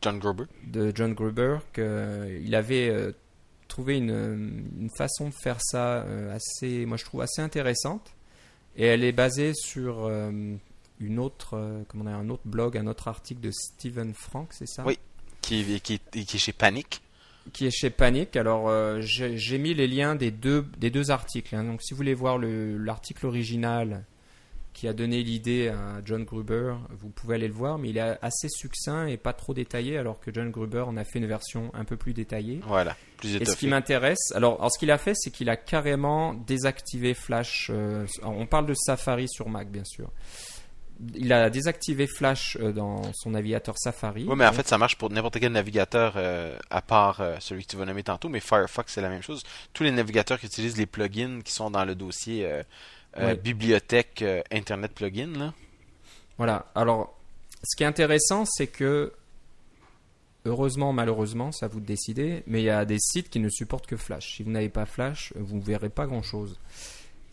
[0.03, 0.45] John Gruber.
[0.67, 3.13] de John Gruber qu'il avait euh,
[3.69, 8.16] trouvé une, une façon de faire ça euh, assez, moi je trouve assez intéressante.
[8.77, 10.31] Et elle est basée sur euh,
[11.01, 14.69] une autre, euh, comment dire, un autre blog, un autre article de Stephen Frank, c'est
[14.69, 14.85] ça?
[14.87, 14.99] Oui.
[15.41, 17.01] Qui, qui, qui est chez Panic.
[17.53, 18.37] qui est chez Panic.
[18.37, 21.55] Alors, euh, j'ai mis les liens des deux, des deux articles.
[21.55, 21.65] hein.
[21.65, 24.05] Donc, si vous voulez voir le- l'article original
[24.77, 28.19] qui a donné l'idée à John Gruber, vous pouvez aller le voir, mais il est
[28.21, 31.71] assez succinct et pas trop détaillé, alors que John Gruber en a fait une version
[31.73, 32.61] un peu plus détaillée.
[32.67, 32.95] Voilà.
[33.17, 36.35] Plus Et ce qui m'intéresse, alors, alors ce qu'il a fait, c'est qu'il a carrément
[36.35, 37.71] désactivé Flash.
[37.73, 40.11] euh, on parle de Safari sur Mac, bien sûr.
[41.15, 44.27] Il a désactivé Flash euh, dans son navigateur Safari.
[44.29, 47.71] Oui, mais en fait, ça marche pour n'importe quel navigateur euh, à part celui que
[47.71, 49.43] tu vas nommer tantôt, mais Firefox, c'est la même chose.
[49.73, 52.47] Tous les navigateurs qui utilisent les plugins qui sont dans le dossier
[53.19, 55.55] euh, bibliothèque euh, Internet plugin, là.
[56.39, 56.67] Voilà.
[56.75, 57.19] Alors,
[57.63, 59.13] ce qui est intéressant, c'est que,
[60.45, 63.87] heureusement, malheureusement, ça vous de décider, mais il y a des sites qui ne supportent
[63.87, 64.37] que Flash.
[64.37, 66.59] Si vous n'avez pas Flash, vous ne verrez pas grand-chose.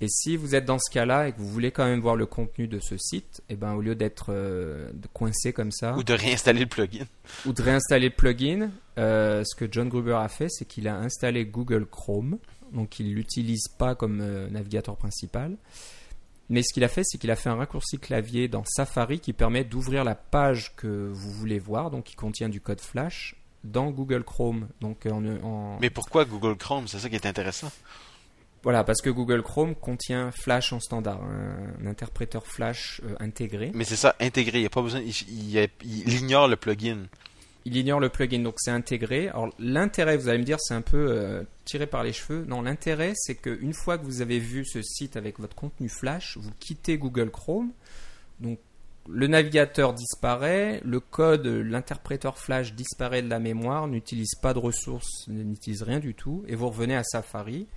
[0.03, 2.25] Et si vous êtes dans ce cas-là et que vous voulez quand même voir le
[2.25, 6.13] contenu de ce site, eh ben, au lieu d'être euh, coincé comme ça, Ou de
[6.13, 7.05] réinstaller le plugin.
[7.45, 10.97] ou de réinstaller le plugin, euh, ce que John Gruber a fait, c'est qu'il a
[10.97, 12.37] installé Google Chrome.
[12.73, 15.55] Donc, il l'utilise pas comme euh, navigateur principal.
[16.49, 19.31] Mais ce qu'il a fait, c'est qu'il a fait un raccourci clavier dans Safari qui
[19.33, 23.91] permet d'ouvrir la page que vous voulez voir, donc qui contient du code Flash, dans
[23.91, 24.67] Google Chrome.
[24.81, 26.87] Donc, en, en- Mais pourquoi Google Chrome?
[26.87, 27.71] C'est ça qui est intéressant.
[28.61, 33.71] voilà, parce que Google Chrome contient Flash en standard, un, un interpréteur Flash euh, intégré.
[33.73, 34.57] Mais c'est ça, intégré.
[34.57, 34.99] Il n'y a pas besoin.
[34.99, 37.05] Il, il- il ignore le plugin.
[37.65, 39.29] Il ignore le plugin, donc c'est intégré.
[39.29, 42.43] Alors l'intérêt, vous allez me dire, c'est un peu euh, tiré par les cheveux.
[42.45, 46.37] Non, l'intérêt, c'est qu'une fois que vous avez vu ce site avec votre contenu Flash,
[46.37, 47.71] vous quittez Google Chrome.
[48.41, 48.59] Donc
[49.09, 55.27] le navigateur disparaît, le code, l'interpréteur Flash disparaît de la mémoire, n'utilise pas de ressources,
[55.27, 57.67] n'utilise rien du tout, et vous revenez à Safari.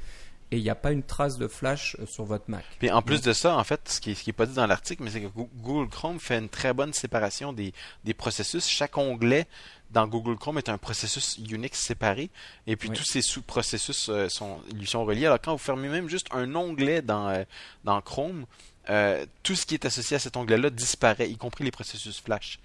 [0.53, 2.65] Et il n'y a pas une trace de Flash euh, sur votre Mac.
[2.79, 4.69] Puis en plus de ça, en fait, ce qui, ce qui est pas dit dans
[4.69, 7.73] l'article, mais c'est que Goo- Google Chrome fait une très bonne séparation des,
[8.05, 8.65] des processus.
[8.69, 9.49] Chaque onglet
[9.91, 12.31] dans Google Chrome est un processus Unix séparé,
[12.67, 12.97] et puis Oui.
[12.97, 15.27] tous ces sous-processus euh, sont, lui sont reliés.
[15.27, 17.45] Alors quand vous fermez même juste un onglet dans, euh,
[17.85, 18.47] dans Chrome,
[18.91, 22.59] euh, tout ce qui est associé à cet onglet-là disparaît, y compris les processus Flash.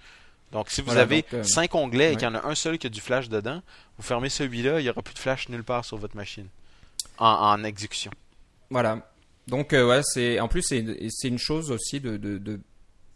[0.52, 2.54] Donc si vous Voilà, avez donc, euh, cinq onglets et qu'il y en a un
[2.54, 3.62] seul qui a du Flash dedans,
[3.96, 6.46] vous fermez celui-là, il n'y aura plus de Flash nulle part sur votre machine
[7.18, 8.10] en, en exécution.
[8.68, 9.08] Voilà.
[9.48, 12.60] Donc euh, ouais, c'est en plus c'est c'est une chose aussi de, de, de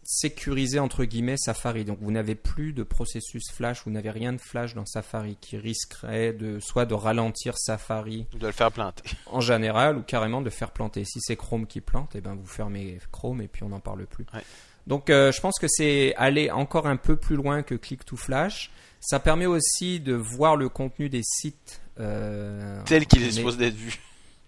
[0.09, 1.83] sécuriser entre guillemets Safari.
[1.83, 5.57] Donc vous n'avez plus de processus Flash, vous n'avez rien de Flash dans Safari qui
[5.57, 9.03] risquerait de soit de ralentir Safari de le faire planter.
[9.25, 11.03] en général ou carrément de faire planter.
[11.03, 14.05] Si c'est Chrome qui plante, et ben vous fermez Chrome et puis on n'en parle
[14.05, 14.25] plus.
[14.33, 14.39] Ouais.
[14.87, 18.15] Donc euh, je pense que c'est aller encore un peu plus loin que Click to
[18.15, 18.71] Flash.
[19.01, 23.75] Ça permet aussi de voir le contenu des sites euh, Tel qu'il est supposé d'être
[23.75, 23.99] vu.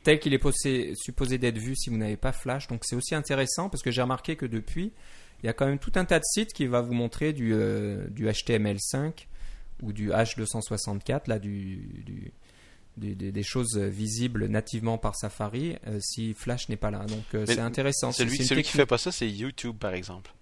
[0.04, 2.68] tel qu'il est posé- supposé d'être vu si vous n'avez pas Flash.
[2.70, 4.94] Donc c'est aussi intéressant parce que j'ai remarqué que depuis,
[5.44, 7.54] il y a quand même tout un tas de sites qui va vous montrer du,
[7.54, 9.28] euh, du HTML5
[9.82, 12.34] ou du H264, là, du,
[12.98, 17.06] des, des choses visibles nativement par Safari euh, si Flash n'est pas là.
[17.06, 18.12] Donc euh, c'est intéressant.
[18.12, 18.68] Celui, qui technique.
[18.68, 20.34] fait pas ça, c'est YouTube, par exemple.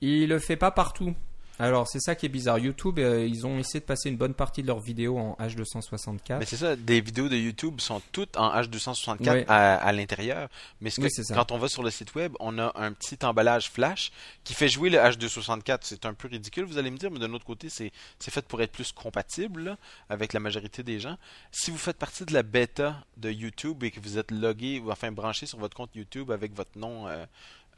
[0.00, 1.14] Il le fait pas partout.
[1.58, 2.58] Alors c'est ça qui est bizarre.
[2.58, 6.38] YouTube, euh, ils ont essayé de passer une bonne partie de leurs vidéos en H264.
[6.38, 9.44] Mais c'est ça, des vidéos de YouTube sont toutes en H264 Oui.
[9.48, 10.48] à, à l'intérieur.
[10.80, 13.18] Mais ce que- Oui, quand on va sur le site web, on a un petit
[13.24, 14.10] emballage flash
[14.44, 15.78] qui fait jouer le H264.
[15.82, 18.44] C'est un peu ridicule, vous allez me dire, mais d'un autre côté, c'est c'est fait
[18.46, 19.76] pour être plus compatible là,
[20.08, 21.16] avec la majorité des gens.
[21.52, 24.90] Si vous faites partie de la bêta de YouTube et que vous êtes logué ou
[24.90, 27.24] enfin branché sur votre compte YouTube avec votre nom euh,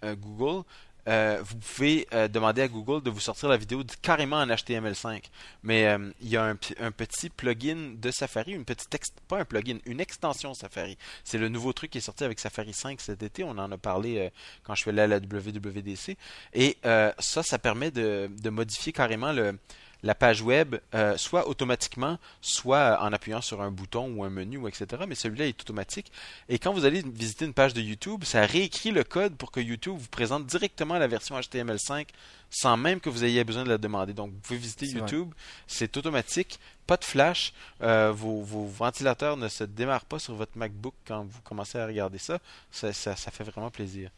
[0.05, 0.65] euh, Google,
[1.07, 5.25] euh, vous pouvez euh, demander à Google de vous sortir la vidéo carrément en HTML5.
[5.63, 8.91] Mais euh, il y a un, petit plugin de Safari, une petite
[9.29, 10.97] pas un plugin, une extension Safari.
[11.25, 13.45] C'est le nouveau truc qui est sorti avec Safari 5 cet été.
[13.45, 14.31] On en a parlé
[14.63, 16.17] quand je suis allé à la WWDC.
[16.55, 19.59] Et ça, ça permet de modifier carrément le
[20.05, 24.61] la page web euh, soit automatiquement, soit en appuyant sur un bouton ou un menu,
[24.69, 24.87] etc.
[25.09, 26.13] Mais celui-là est automatique.
[26.51, 29.61] Et quand vous allez visiter une page de YouTube, ça réécrit le code pour que
[29.61, 32.07] YouTube vous présente directement la version HTML5
[32.51, 34.13] sans même que vous ayez besoin de la demander.
[34.13, 35.33] Donc, vous pouvez visiter YouTube,
[35.67, 40.95] c'est automatique, pas de flash, euh, vos, ventilateurs ne se démarrent pas sur votre MacBook
[41.07, 42.39] quand vous commencez à regarder ça.
[42.71, 44.11] Ça, fait vraiment plaisir.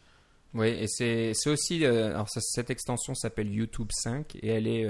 [0.52, 1.84] Oui, et c'est aussi.
[1.84, 4.84] Euh, alors, cette extension s'appelle YouTube 5 et elle est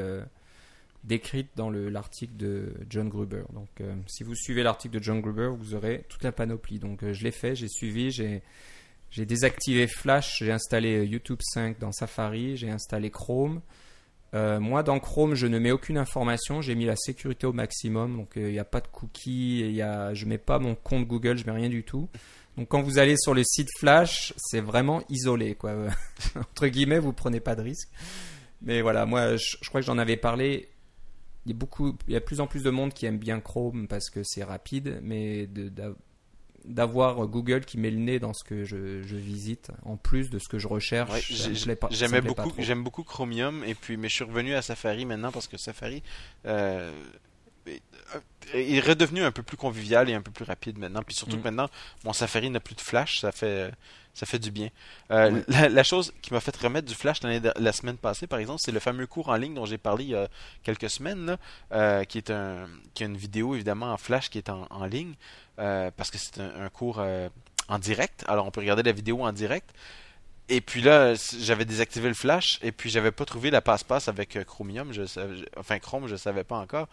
[1.06, 3.44] décrite dans l'article de John Gruber.
[3.52, 6.78] Donc, euh, si vous suivez l'article de John Gruber, vous aurez toute la panoplie.
[6.78, 11.78] Donc, euh, je l'ai fait, j'ai suivi, j'ai désactivé Flash, j'ai installé euh, YouTube 5
[11.78, 13.60] dans Safari, j'ai installé Chrome.
[14.34, 18.32] moi, dans Chrome, je ne mets aucune information, j'ai mis la sécurité au maximum, donc
[18.36, 21.38] il n'y a pas de cookies, y a, je ne mets pas mon compte Google,
[21.38, 22.10] je ne mets rien du tout.
[22.58, 25.74] Donc quand vous allez sur le site Flash, c'est vraiment isolé, quoi.
[26.36, 27.88] Entre guillemets, vous prenez pas de risque.
[28.60, 30.68] Mais voilà, moi, je crois que j'en avais parlé
[31.46, 33.18] il y a beaucoup, il y a de plus en plus de monde qui aime
[33.18, 35.48] bien Chrome parce que c'est rapide, mais
[36.64, 38.76] d'avoir Google qui met le nez dans ce que je,
[39.16, 41.32] visite en plus de ce que je recherche.
[41.90, 45.46] J'aimais beaucoup, j'aime beaucoup Chromium et puis mais je suis revenu à Safari maintenant parce
[45.46, 46.02] que Safari
[46.46, 46.90] euh,
[48.52, 51.02] est redevenu un peu plus convivial et un peu plus rapide maintenant.
[51.02, 51.40] Puis surtout mm.
[51.40, 51.68] que maintenant
[52.04, 53.70] mon Safari n'a plus de flash, ça fait
[54.16, 54.70] ça fait du bien.
[55.10, 58.72] Euh, la, chose qui m'a fait remettre du flash la semaine passée, par exemple, c'est
[58.72, 60.28] le fameux cours en ligne dont j'ai parlé il y a
[60.62, 61.36] quelques semaines,
[61.72, 65.12] euh, qui est un, qui a une vidéo évidemment en flash qui est en, ligne,
[65.58, 67.04] euh, parce que c'est un, cours
[67.68, 68.24] en direct.
[68.26, 69.68] Alors on peut regarder la vidéo en direct.
[70.48, 74.38] Et puis là, j'avais désactivé le flash et puis j'avais pas trouvé la passe-passe avec
[74.44, 75.02] Chromium, je,
[75.58, 76.88] enfin Chrome, je savais pas encore.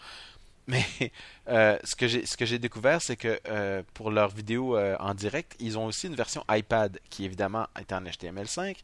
[0.67, 0.85] Mais
[1.47, 5.77] euh, ce que j'ai découvert, c'est que euh, pour leurs vidéos euh, en direct, ils
[5.77, 8.77] ont aussi une version iPad qui évidemment est en HTML5.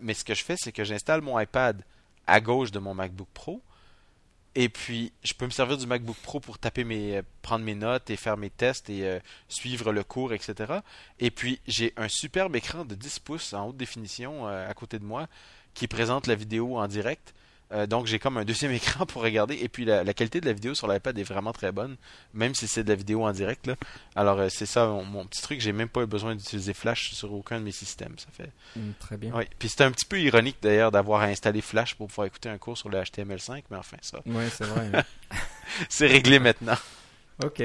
[0.00, 1.82] mais ce que je fais, c'est que j'installe mon iPad
[2.26, 3.62] à gauche de mon MacBook Pro.
[4.54, 8.10] Et puis, je peux me servir du MacBook Pro pour taper mes, prendre mes notes
[8.10, 10.80] et faire mes tests et suivre le cours, etc.
[11.20, 15.04] Et puis, j'ai un superbe écran de 10 pouces en haute définition à côté de
[15.04, 15.28] moi
[15.74, 17.34] qui présente la vidéo en direct.
[17.72, 20.52] Euh, donc j'ai comme un deuxième écran pour regarder et puis la, qualité de la
[20.52, 21.96] vidéo sur l'iPad est vraiment très bonne,
[22.32, 23.66] même si c'est de la vidéo en direct.
[23.66, 23.76] Là.
[24.16, 27.32] Alors euh, c'est ça mon, petit truc, j'ai même pas eu besoin d'utiliser Flash sur
[27.32, 28.14] aucun de mes systèmes.
[28.18, 29.32] Ça fait mm, très bien.
[29.34, 29.44] Oui.
[29.58, 32.78] Puis c'était un petit peu ironique d'ailleurs d'avoir installé Flash pour pouvoir écouter un cours
[32.78, 34.20] sur le HTML5, mais enfin ça.
[34.26, 35.04] Oui, c'est vrai.
[35.88, 36.78] c'est réglé maintenant.
[37.44, 37.62] Ok.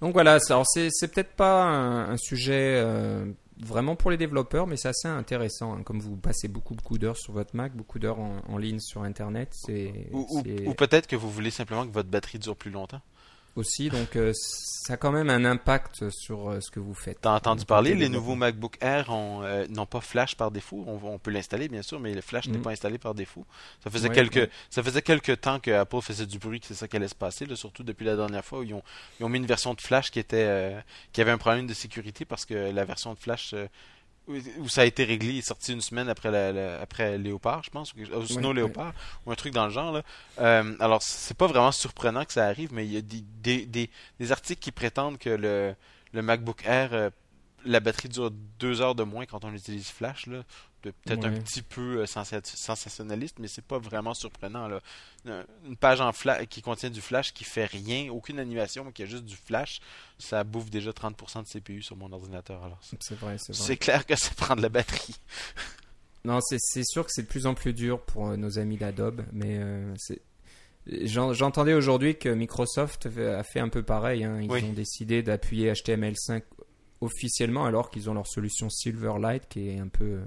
[0.00, 3.26] Donc voilà, alors c'est, peut-être pas un, sujet euh,
[3.62, 5.74] vraiment pour les développeurs, mais c'est assez intéressant.
[5.74, 5.82] Hein.
[5.82, 9.48] Comme vous passez beaucoup, beaucoup d'heures sur votre Mac, beaucoup d'heures en, ligne sur Internet.
[9.52, 13.00] c'est ou peut-être que vous voulez simplement que votre batterie dure plus longtemps
[13.56, 17.20] aussi, donc euh, ça a quand même un impact sur euh, ce que vous faites.
[17.20, 20.84] T'as entendu parler, les nouveaux MacBook Air euh, n'ont pas Flash par défaut.
[20.86, 22.62] On, peut l'installer bien sûr, mais le Flash n'est mm.
[22.62, 23.46] pas installé par défaut.
[23.82, 26.88] Ça faisait quelques, ça faisait quelques temps que Apple faisait du bruit que c'est ça
[26.88, 28.82] qui allait se passer, surtout depuis la dernière fois où ils ont,
[29.18, 30.74] ils ont mis une version de Flash qui était,
[31.12, 33.54] qui avait un problème de sécurité parce que la version de Flash
[34.58, 37.70] où ça a été réglé, il est sorti une semaine après, la, après Léopard, je
[37.70, 38.92] pense, ou Snow Léopard,
[39.26, 39.92] ou un truc dans le genre.
[39.92, 40.02] Là.
[40.40, 43.90] Euh, alors, c'est pas vraiment surprenant que ça arrive, mais il y a des, des,
[44.18, 45.74] des, articles qui prétendent que le,
[46.12, 47.10] le MacBook Air, euh,
[47.64, 50.26] la batterie dure deux heures de moins quand on utilise Flash.
[50.26, 50.42] Là
[50.80, 54.68] peut-être un petit peu euh, sensationnaliste, mais c'est pas vraiment surprenant.
[54.68, 54.80] Là.
[55.66, 59.02] Une page en flash qui contient du flash qui fait rien, aucune animation, mais qui
[59.02, 59.80] a juste du flash,
[60.18, 62.64] ça bouffe déjà 30% de CPU sur mon ordinateur.
[62.64, 65.16] Alors c'est vrai, c'est C'est clair que ça prend de la batterie.
[66.24, 69.24] non, c'est sûr que c'est de plus en plus dur pour euh, nos amis d'Adobe,
[69.32, 70.22] mais euh, c'est
[70.86, 74.24] J'entendais aujourd'hui que Microsoft a fait un peu pareil.
[74.24, 74.40] Hein.
[74.40, 76.42] Ils ont décidé d'appuyer HTML5
[77.00, 80.20] officiellement alors qu'ils ont leur solution Silverlight qui est un peu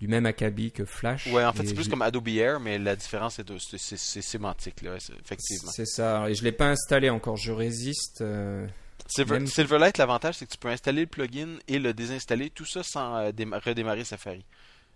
[0.00, 1.26] du même acabit que Flash.
[1.26, 5.70] Ouais, en fait, c'est plus comme Adobe Air, mais la différence, c'est sémantique, là, effectivement.
[5.70, 6.28] C'est ça.
[6.28, 8.22] Et je ne l'ai pas installé encore, je résiste.
[8.22, 8.66] Euh,
[9.08, 13.16] Silverlight, l'avantage, c'est que tu peux installer le plugin et le désinstaller, tout ça sans
[13.16, 13.30] euh,
[13.64, 14.44] redémarrer Safari.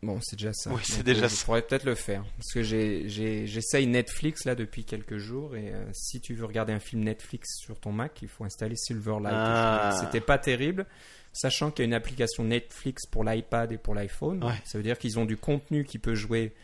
[0.03, 0.71] Bon, c'est déjà ça.
[0.71, 1.37] Oui, c'est déjà euh, ça.
[1.41, 2.25] Je pourrais peut-être le faire.
[2.39, 5.55] Parce que j'essaye Netflix là depuis quelques jours.
[5.55, 9.35] Et si tu veux regarder un film Netflix sur ton Mac, il faut installer Silverlight.
[9.37, 9.99] Ah.
[10.01, 10.87] C'était pas terrible
[11.35, 14.43] sachant qu'il y a une application Netflix pour l'iPad et pour l'iPhone.
[14.65, 16.55] Ça veut dire qu'ils ont du contenu qui peut jouer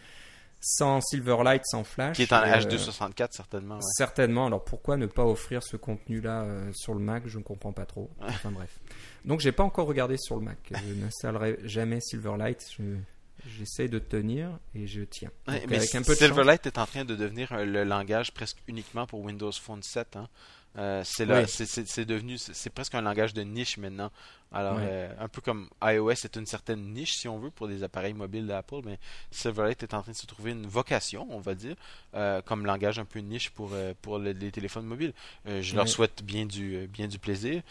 [0.60, 2.16] sans Silverlight, sans Flash.
[2.16, 3.80] Qui est en H264 certainement.
[3.80, 4.46] Certainement.
[4.46, 7.22] Alors pourquoi ne pas offrir ce contenu-là euh, sur le Mac?
[7.26, 8.10] Je ne comprends pas trop.
[8.20, 8.78] Enfin bref.
[9.24, 10.58] Donc j'ai pas encore regardé sur le Mac.
[10.70, 12.62] Je n'installerai jamais Silverlight.
[13.46, 15.30] J'essaie de tenir et je tiens.
[15.48, 17.84] Ouais, Donc, mais avec un peu de Silverlight est en train de devenir euh, le
[17.84, 20.16] langage presque uniquement pour Windows Phone 7.
[20.16, 20.28] hein.
[20.78, 21.44] Euh, c'est Oui.
[22.06, 24.12] devenu, c'est presque un langage de niche maintenant.
[24.52, 27.82] Alors, euh, un peu comme iOS est une certaine niche, si on veut, pour des
[27.82, 28.98] appareils mobiles d'Apple, mais
[29.32, 31.74] Silverlight est en train de se trouver une vocation, on va dire,
[32.14, 33.72] euh, comme langage un peu niche pour,
[34.02, 35.12] pour le- les téléphones mobiles.
[35.46, 37.62] Je leur souhaite bien du, bien du plaisir.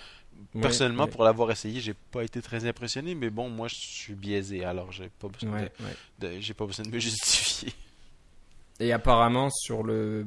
[0.56, 1.10] Ouais, Personnellement, ouais.
[1.10, 4.92] pour l'avoir essayé, j'ai pas été très impressionné, mais bon, moi, je suis biaisé, alors
[4.92, 5.72] j'ai pas besoin Ouais,
[6.20, 7.74] de, de- j'ai pas besoin de me justifier.
[8.80, 10.26] Et apparemment, sur le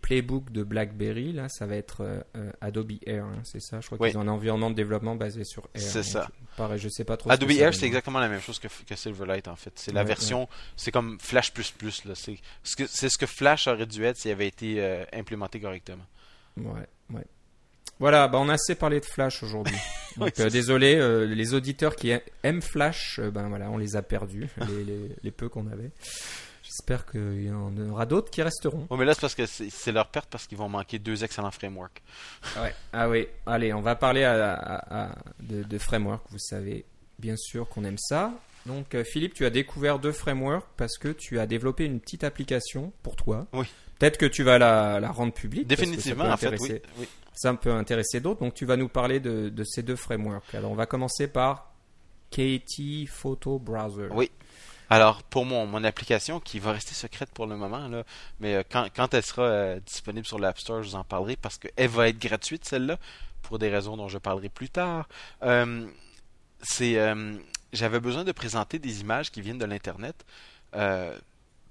[0.00, 3.80] playbook de BlackBerry, là, ça va être euh, euh, Adobe Air, hein, c'est ça?
[3.80, 5.80] Je crois qu'ils ont un environnement de développement basé sur Air.
[5.80, 6.28] C'est donc, ça.
[6.56, 7.30] Pareil, je sais pas trop.
[7.30, 9.72] Adobe Air, c'est exactement la même chose que, que Silverlight en fait.
[9.76, 11.52] C'est la version, c'est comme Flash
[12.04, 12.14] là.
[12.14, 15.60] C'est ce que c'est ce que Flash aurait dû être s'il avait été euh, implémenté
[15.60, 16.04] correctement.
[16.56, 16.86] Ouais.
[18.00, 19.76] Voilà, bah on a assez parlé de Flash aujourd'hui.
[20.16, 24.02] Donc euh, désolé, euh, les auditeurs qui aiment Flash, euh, ben voilà, on les a
[24.02, 25.90] perdus, les, les- les peu qu'on avait.
[26.62, 28.86] J'espère qu'il y en aura d'autres qui resteront.
[28.90, 31.50] Oh, mais là c'est parce que c'est leur perte parce qu'ils vont manquer deux excellents
[31.50, 32.02] frameworks.
[32.60, 32.74] Ouais.
[32.92, 36.22] Ah oui, allez, on va parler à- à- à- de, de framework.
[36.30, 36.84] Vous savez
[37.18, 38.32] bien sûr qu'on aime ça.
[38.66, 42.92] Donc Philippe, tu as découvert deux frameworks parce que tu as développé une petite application
[43.02, 43.46] pour toi.
[43.54, 43.66] Oui.
[43.98, 45.66] Peut-être que tu vas la, la rendre publique.
[45.68, 46.56] que ça Définitivement, peut en fait,
[46.98, 47.08] oui.
[47.34, 48.40] Ça peut intéresser d'autres.
[48.40, 50.54] Donc tu vas nous parler de, de ces deux frameworks.
[50.54, 51.72] Alors on va commencer par
[52.30, 54.08] KT Photo Browser.
[54.12, 54.30] Oui.
[54.90, 58.04] Alors pour mon, mon application qui va rester secrète pour le moment là,
[58.40, 61.36] mais euh, quand, quand elle sera euh, disponible sur l'App Store, je vous en parlerai
[61.36, 62.98] parce qu'elle va être gratuite celle-là
[63.42, 65.06] pour des raisons dont je parlerai plus tard.
[65.42, 65.86] Euh,
[66.62, 67.34] c'est euh,
[67.72, 70.24] j'avais besoin de présenter des images qui viennent de l'internet.
[70.74, 71.16] euh,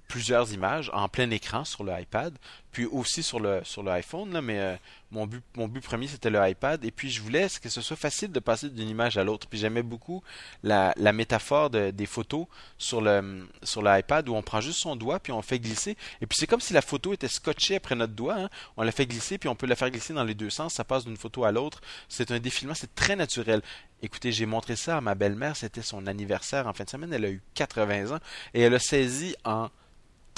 [0.07, 2.33] plusieurs images en plein écran sur le iPad,
[2.71, 4.75] puis aussi sur le sur le iPhone là, mais euh,
[5.11, 7.95] mon but mon but premier c'était le iPad et puis je voulais que ce soit
[7.97, 9.47] facile de passer d'une image à l'autre.
[9.47, 10.23] Puis j'aimais beaucoup
[10.63, 12.45] la, la métaphore de- des photos
[12.77, 16.25] sur le sur l'iPad où on prend juste son doigt puis on fait glisser et
[16.27, 18.35] puis c'est comme si la photo était scotchée après notre doigt.
[18.37, 18.49] hein.
[18.77, 20.73] On la fait glisser puis on peut la faire glisser dans les deux sens.
[20.75, 21.81] Ça passe d'une photo à l'autre.
[22.09, 23.61] C'est un défilement, c'est très naturel.
[24.01, 25.55] Écoutez, j'ai montré ça à ma belle-mère.
[25.55, 27.11] C'était son anniversaire en fin de semaine.
[27.11, 28.19] Elle a eu 80 ans
[28.53, 29.69] et elle a saisi en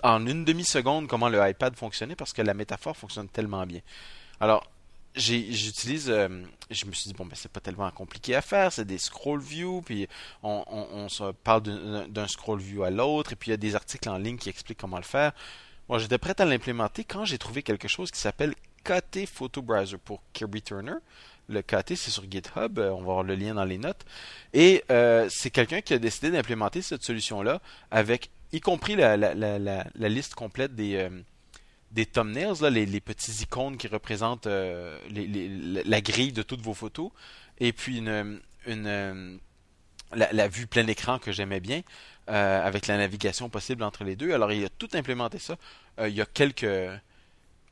[0.03, 3.81] en une demi-seconde comment le iPad fonctionnait parce que la métaphore fonctionne tellement bien.
[4.39, 4.65] Alors,
[5.15, 8.85] j'utilise, euh, je me suis dit, bon, ben, c'est pas tellement compliqué à faire, c'est
[8.85, 10.07] des scroll view, puis
[10.43, 13.75] on, se parle d'un d'un scroll view à l'autre, et puis il y a des
[13.75, 15.33] articles en ligne qui expliquent comment le faire.
[15.89, 19.97] Moi, j'étais prêt à l'implémenter quand j'ai trouvé quelque chose qui s'appelle KT Photo Browser
[19.97, 20.95] pour Kirby Turner.
[21.47, 24.05] Le KT, c'est sur GitHub, euh, on va avoir le lien dans les notes.
[24.53, 27.59] Et euh, c'est quelqu'un qui a décidé d'implémenter cette solution-là
[27.89, 29.15] avec, y compris la,
[29.95, 31.09] liste complète des, euh,
[31.91, 34.99] des thumbnails, là, les, petits icônes qui représentent euh,
[35.85, 37.11] la- grille de toutes vos photos,
[37.59, 39.37] et puis une, euh,
[40.13, 41.81] la, la vue plein écran que j'aimais bien,
[42.27, 44.33] avec la navigation possible entre les deux.
[44.33, 45.57] Alors il a tout implémenté ça.
[45.99, 46.67] Il y a quelques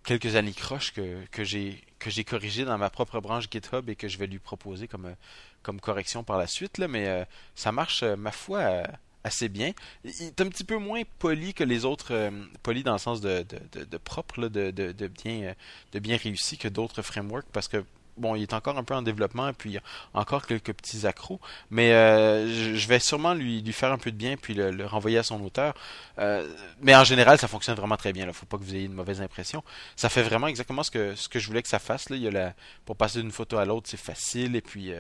[0.08, 4.08] quelques anicroches que, que j'ai que j'ai corrigé dans ma propre branche GitHub et que
[4.08, 5.16] je vais lui proposer comme
[5.64, 8.84] comme correction par la suite là, mais euh, ça marche ma foi
[9.28, 9.72] assez bien.
[10.04, 12.32] Il il est un petit peu moins poli que les autres, euh,
[12.64, 14.72] poli dans le sens de, de, de, de propre, de,
[15.08, 15.54] bien, euh,
[15.94, 17.84] de bien réussi que d'autres frameworks parce que
[18.18, 19.82] bon, il est encore un peu en développement et puis il
[20.14, 24.36] encore quelques petits accros, mais euh, je, vais sûrement lui, faire un peu de bien
[24.38, 25.74] puis le, renvoyer à son auteur.
[26.20, 26.48] Euh,
[26.82, 28.26] mais en général, ça fonctionne vraiment très bien.
[28.26, 29.64] Là, faut pas que vous ayez une mauvaise impression.
[29.96, 32.10] Ça fait vraiment exactement ce que ce que je voulais que ça fasse.
[32.10, 32.54] Là, il y a la,
[32.86, 34.92] pour passer d'une photo à l'autre, c'est facile et puis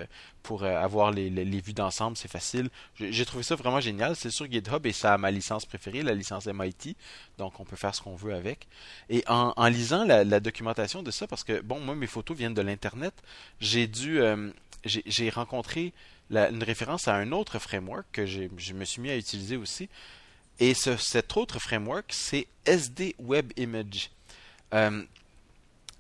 [0.47, 2.69] pour euh, avoir les, les, vues d'ensemble, c'est facile.
[2.97, 4.15] J'ai trouvé ça vraiment génial.
[4.15, 6.95] C'est sur GitHub et ça a ma licence préférée, la licence MIT.
[7.37, 8.65] Donc on peut faire ce qu'on veut avec.
[9.09, 12.61] Et en, lisant la, documentation de ça, parce que bon, moi mes photos viennent de
[12.61, 13.13] l'internet,
[13.59, 14.49] j'ai dû, euh,
[14.85, 15.91] j'ai rencontré
[16.29, 19.89] la- une référence à un autre framework que je me suis mis à utiliser aussi.
[20.59, 24.11] Et ce- cet autre framework, c'est SD Web Image.
[24.73, 25.03] Euh,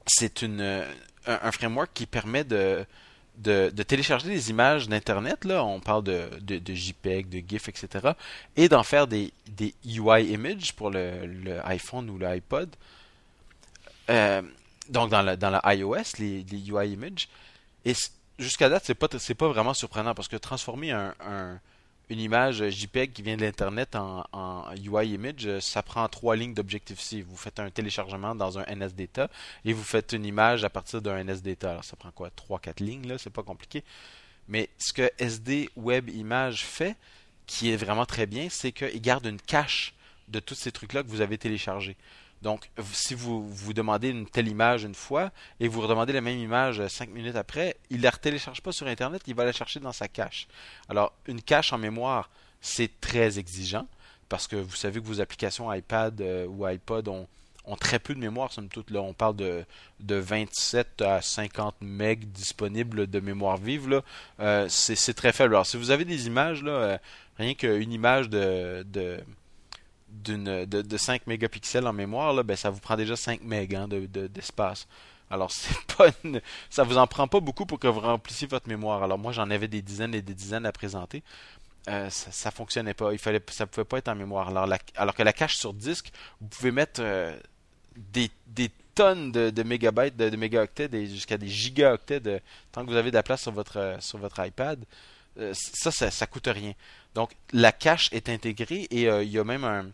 [0.05, 0.85] c'est un,
[1.25, 2.85] un framework qui permet de,
[3.37, 6.29] de, télécharger des images d'Internet, là, on parle de,
[6.67, 8.11] JPEG, de GIF, etc.,
[8.55, 9.31] et d'en faire des,
[9.85, 11.59] UI images pour le,
[12.09, 12.69] ou l'iPod.
[14.09, 14.41] Euh,
[14.89, 17.27] donc dans la, iOS, les, UI images.
[17.85, 17.93] Et
[18.39, 21.59] jusqu'à date, c'est pas, pas vraiment surprenant parce que transformer un-
[22.09, 26.53] une image JPEG qui vient de l'Internet en, UI image, euh, ça prend trois lignes
[26.53, 27.21] d'Objective-C.
[27.21, 29.29] Vous faites un téléchargement dans un NSData
[29.65, 31.71] et vous faites une image à partir d'un NSData.
[31.71, 32.29] Alors ça prend quoi?
[32.29, 33.83] Trois quatre lignes, là, c'est pas compliqué.
[34.47, 36.95] Mais ce que SD Web Image fait,
[37.45, 39.93] qui est vraiment très bien, c'est qu'il garde une cache
[40.29, 41.97] de tous ces trucs-là que vous avez téléchargés.
[42.41, 46.37] Donc, si vous vous demandez une telle image une fois et vous redemandez la même
[46.37, 49.79] image euh, cinq minutes après, il la télécharge pas sur Internet, il va la chercher
[49.79, 50.47] dans sa cache.
[50.89, 52.29] Alors, une cache en mémoire
[52.61, 53.87] c'est très exigeant
[54.29, 57.27] parce que vous savez que vos applications iPad ou iPod ont,
[57.79, 58.91] très peu de mémoire, somme toute.
[58.91, 59.63] Là, on parle de,
[59.99, 63.87] de 27 à 50 MB disponibles de mémoire vive.
[63.89, 64.67] Là.
[64.69, 65.53] c'est très faible.
[65.53, 66.99] Alors, si vous avez des images, là,
[67.37, 68.83] rien qu'une image de
[70.09, 73.87] de, de, 5 mégapixels en mémoire, là, ben, ça vous prend déjà 5 mégas hein,
[73.87, 74.87] d'espace.
[75.29, 76.09] Alors, c'est pas
[76.69, 79.03] ça vous en prend pas beaucoup pour que vous remplissiez votre mémoire.
[79.03, 81.23] Alors, moi, j'en avais des dizaines et des dizaines à présenter.
[81.89, 83.13] Euh, ça, ne fonctionnait pas.
[83.13, 84.49] Il fallait, ça pouvait pas être en mémoire.
[84.49, 87.37] Alors, que la cache sur disque, vous pouvez mettre euh,
[87.95, 88.29] des,
[88.95, 92.41] tonnes de, de, mégaoctets, jusqu'à des gigaoctets de,
[92.71, 94.83] tant que vous avez de la place sur votre, votre iPad.
[95.39, 96.73] Euh, ça, ça, ça coûte rien.
[97.17, 99.87] Donc, la cache est intégrée et il y a même un,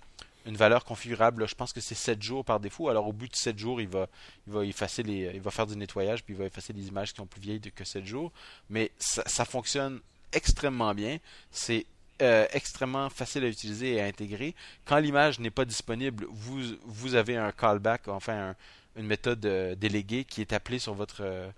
[0.45, 1.47] une valeur configurable.
[1.47, 2.89] Je pense que c'est 7 jours par défaut.
[2.89, 4.07] Alors au bout de 7 jours, il va,
[4.47, 7.11] il va effacer les, il va faire du nettoyage puis il va effacer les images
[7.11, 8.31] qui sont plus vieilles que 7 jours.
[8.69, 10.01] Mais ça, fonctionne
[10.33, 11.19] extrêmement bien.
[11.51, 11.85] C'est
[12.21, 14.53] euh, extrêmement facile à utiliser et à intégrer.
[14.85, 18.55] Quand l'image n'est pas disponible, vous, vous avez un callback, enfin
[18.95, 21.49] une méthode euh, déléguée qui est appelée sur votre euh,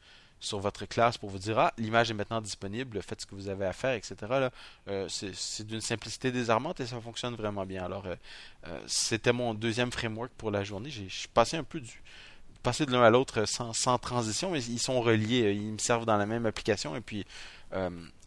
[0.45, 3.49] sur votre classe pour vous dire ah l'image est maintenant disponible, faites ce que vous
[3.49, 4.15] avez à faire, etc.
[4.87, 7.83] Euh, c'est d'une simplicité désarmante et ça fonctionne vraiment bien.
[7.83, 8.15] Alors euh,
[8.67, 10.89] euh, c'était mon deuxième framework pour la journée.
[10.89, 12.01] J'ai passé un peu du
[12.61, 16.05] passé de l'un à l'autre sans, sans, transition, mais ils sont reliés, ils me servent
[16.05, 17.25] dans la même application et puis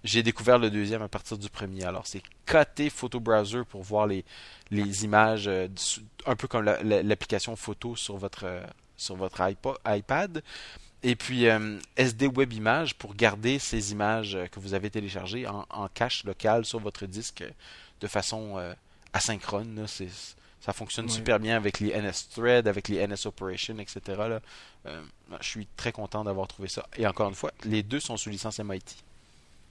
[0.05, 1.85] j'ai découvert le deuxième à partir du premier.
[1.85, 4.25] Alors c'est KT Photo Browser pour voir les,
[4.71, 8.45] les images un peu comme l'application photo sur votre
[8.97, 9.41] sur votre
[9.87, 10.43] iPad.
[11.03, 15.47] Et puis euh, SD Web Image pour garder ces images euh, que vous avez téléchargées
[15.47, 17.45] en, cache locale sur votre disque
[18.01, 18.75] de façon euh,
[19.13, 19.87] asynchrone.
[19.87, 24.39] ça fonctionne super bien avec les NS Thread, avec les NS Operation, etc.
[24.85, 26.87] je suis très content d'avoir trouvé ça.
[26.97, 28.97] Et encore une fois, les deux sont sous licence MIT.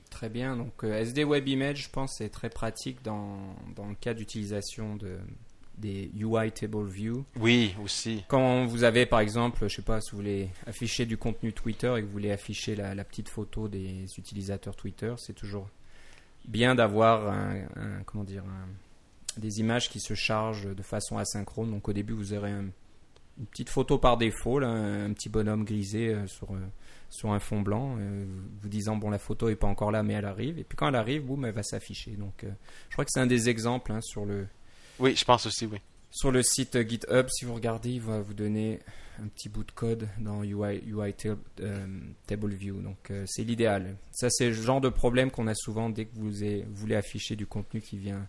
[0.10, 0.56] Très bien.
[0.56, 3.38] Donc SD Web Image, je pense, c'est très pratique dans,
[3.76, 5.18] dans le cas d'utilisation de,
[5.78, 7.26] des UI Table View.
[7.40, 8.24] Oui, aussi.
[8.28, 11.94] Quand vous avez, par exemple, je sais pas, si vous voulez afficher du contenu Twitter
[11.98, 15.70] et que vous voulez afficher la, petite photo des utilisateurs Twitter, c'est toujours
[16.48, 18.44] bien d'avoir un, comment dire,
[19.38, 21.72] des images qui se chargent de façon asynchrone.
[21.72, 22.72] Donc au début, vous aurez une
[23.46, 26.60] petite photo par défaut, un petit bonhomme grisé euh, sur, euh,
[27.10, 28.26] sur un fond blanc, euh,
[28.62, 30.58] vous disant bon la photo est pas encore là mais elle arrive.
[30.58, 32.12] Et puis quand elle arrive, boum, elle va s'afficher.
[32.12, 34.48] Donc je crois que c'est un des exemples hein, sur le
[35.00, 35.80] oui, je pense aussi, oui.
[36.12, 38.80] Sur le site GitHub, si vous regardez, il va vous donner
[39.22, 41.14] un petit bout de code dans UI, UI
[41.62, 41.88] euh,
[42.26, 42.82] Table View.
[42.82, 43.96] Donc euh, c'est l'idéal.
[44.12, 46.32] Ça, c'est le genre de problème qu'on a souvent dès que vous
[46.74, 48.28] voulez afficher du contenu qui vient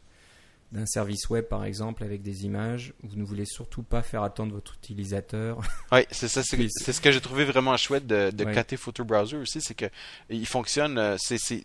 [0.71, 4.53] d'un service web par exemple avec des images, vous ne voulez surtout pas faire attendre
[4.53, 5.61] votre utilisateur.
[5.91, 9.39] Oui, c'est ça, c'est, ce que j'ai trouvé vraiment chouette de, de KT Photo Browser
[9.39, 9.87] aussi, c'est que
[10.29, 11.63] il fonctionne, euh, c'est,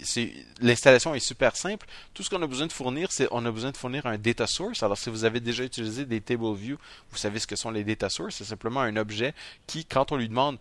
[0.62, 1.86] l'installation est super simple.
[2.14, 4.47] Tout ce qu'on a besoin de fournir, c'est on a besoin de fournir un data
[4.47, 4.82] source.
[4.82, 6.78] Alors si vous avez déjà utilisé des table view,
[7.12, 8.36] vous savez ce que sont les data sources.
[8.36, 9.34] C'est simplement un objet
[9.68, 10.58] qui, quand on lui demande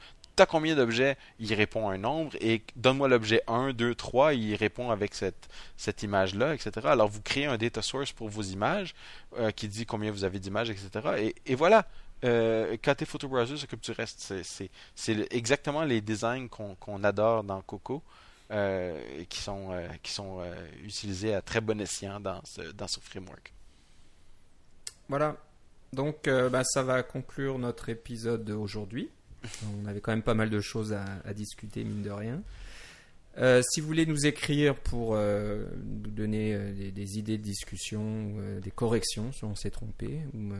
[0.47, 1.17] combien d'objets?
[1.39, 6.03] Il répond un nombre et donne-moi l'objet 1, 2, 3, il répond avec cette, cette
[6.03, 6.71] image-là, etc.
[6.85, 8.95] Alors vous créez un data source pour vos images
[9.39, 11.33] euh, qui dit combien vous avez d'images, etc.
[11.47, 11.87] Et, voilà,
[12.25, 14.35] euh, KT Photo Browser s'occupe du reste.
[14.43, 18.03] C'est exactement les designs qu'on adore dans Coco.
[18.51, 20.43] Euh, et qui sont, euh, qui sont
[20.85, 23.55] utilisés à très bon escient dans ce, dans ce framework.
[25.09, 25.39] Voilà.
[25.95, 29.11] Donc, bah, ça va conclure notre épisode d'aujourd'hui.
[29.83, 32.43] On avait quand même pas mal de choses à, discuter, mine de rien.
[33.39, 38.35] Euh, si vous voulez nous écrire pour euh, nous donner euh, des, idées de discussion,
[38.63, 40.53] des corrections si on s'est trompé, ou,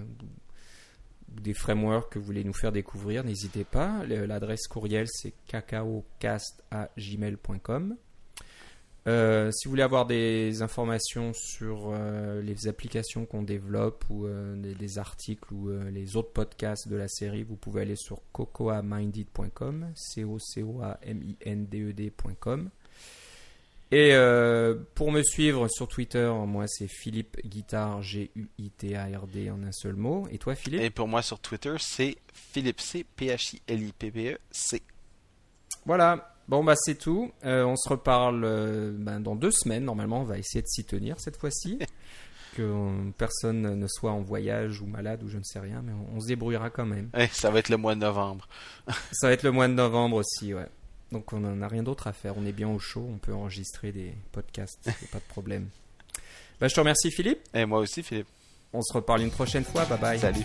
[1.29, 4.05] des frameworks que vous voulez nous faire découvrir, n'hésitez pas.
[4.07, 7.97] L'adresse courriel c'est cacaocast.gmail.com.
[9.09, 14.55] Euh, si vous voulez avoir des informations sur euh, les applications qu'on développe ou euh,
[14.57, 20.25] des, articles ou les autres podcasts de la série, vous pouvez aller sur cocoaminded.com, c
[20.25, 22.71] o c o a m i n d e d.com.
[23.95, 24.15] Et
[24.95, 30.27] pour me suivre sur Twitter, moi c'est Philippe Guitard, G-U-I-T-A-R-D en un seul mot.
[30.31, 30.81] Et toi Philippe?
[30.81, 34.83] Et pour moi sur Twitter, c'est Philippe C, P-H-I-L-I-P-P-E-C.
[35.85, 37.33] Voilà, Bon, bah c'est tout.
[37.47, 39.87] Euh, on se reparle euh, ben, dans deux semaines.
[39.87, 41.79] Normalement, on va essayer de s'y tenir cette fois-ci.
[42.55, 46.21] que personne ne soit en voyage ou malade ou je ne sais rien, mais on,
[46.21, 47.09] se débrouillera quand même.
[47.17, 48.47] Eh, ça va être le mois de novembre.
[49.13, 50.69] ça va être le mois de novembre aussi, ouais.
[51.11, 52.37] Donc on n'a rien d'autre à faire.
[52.37, 53.09] On est bien au chaud.
[53.11, 54.91] On peut enregistrer des podcasts.
[55.11, 55.69] pas de problème.
[56.61, 57.41] Bah, je te remercie, Philippe.
[57.55, 58.29] Et moi aussi, Philippe.
[58.75, 59.87] On se reparle une prochaine fois.
[59.87, 60.19] Bye bye.
[60.19, 60.45] Salut.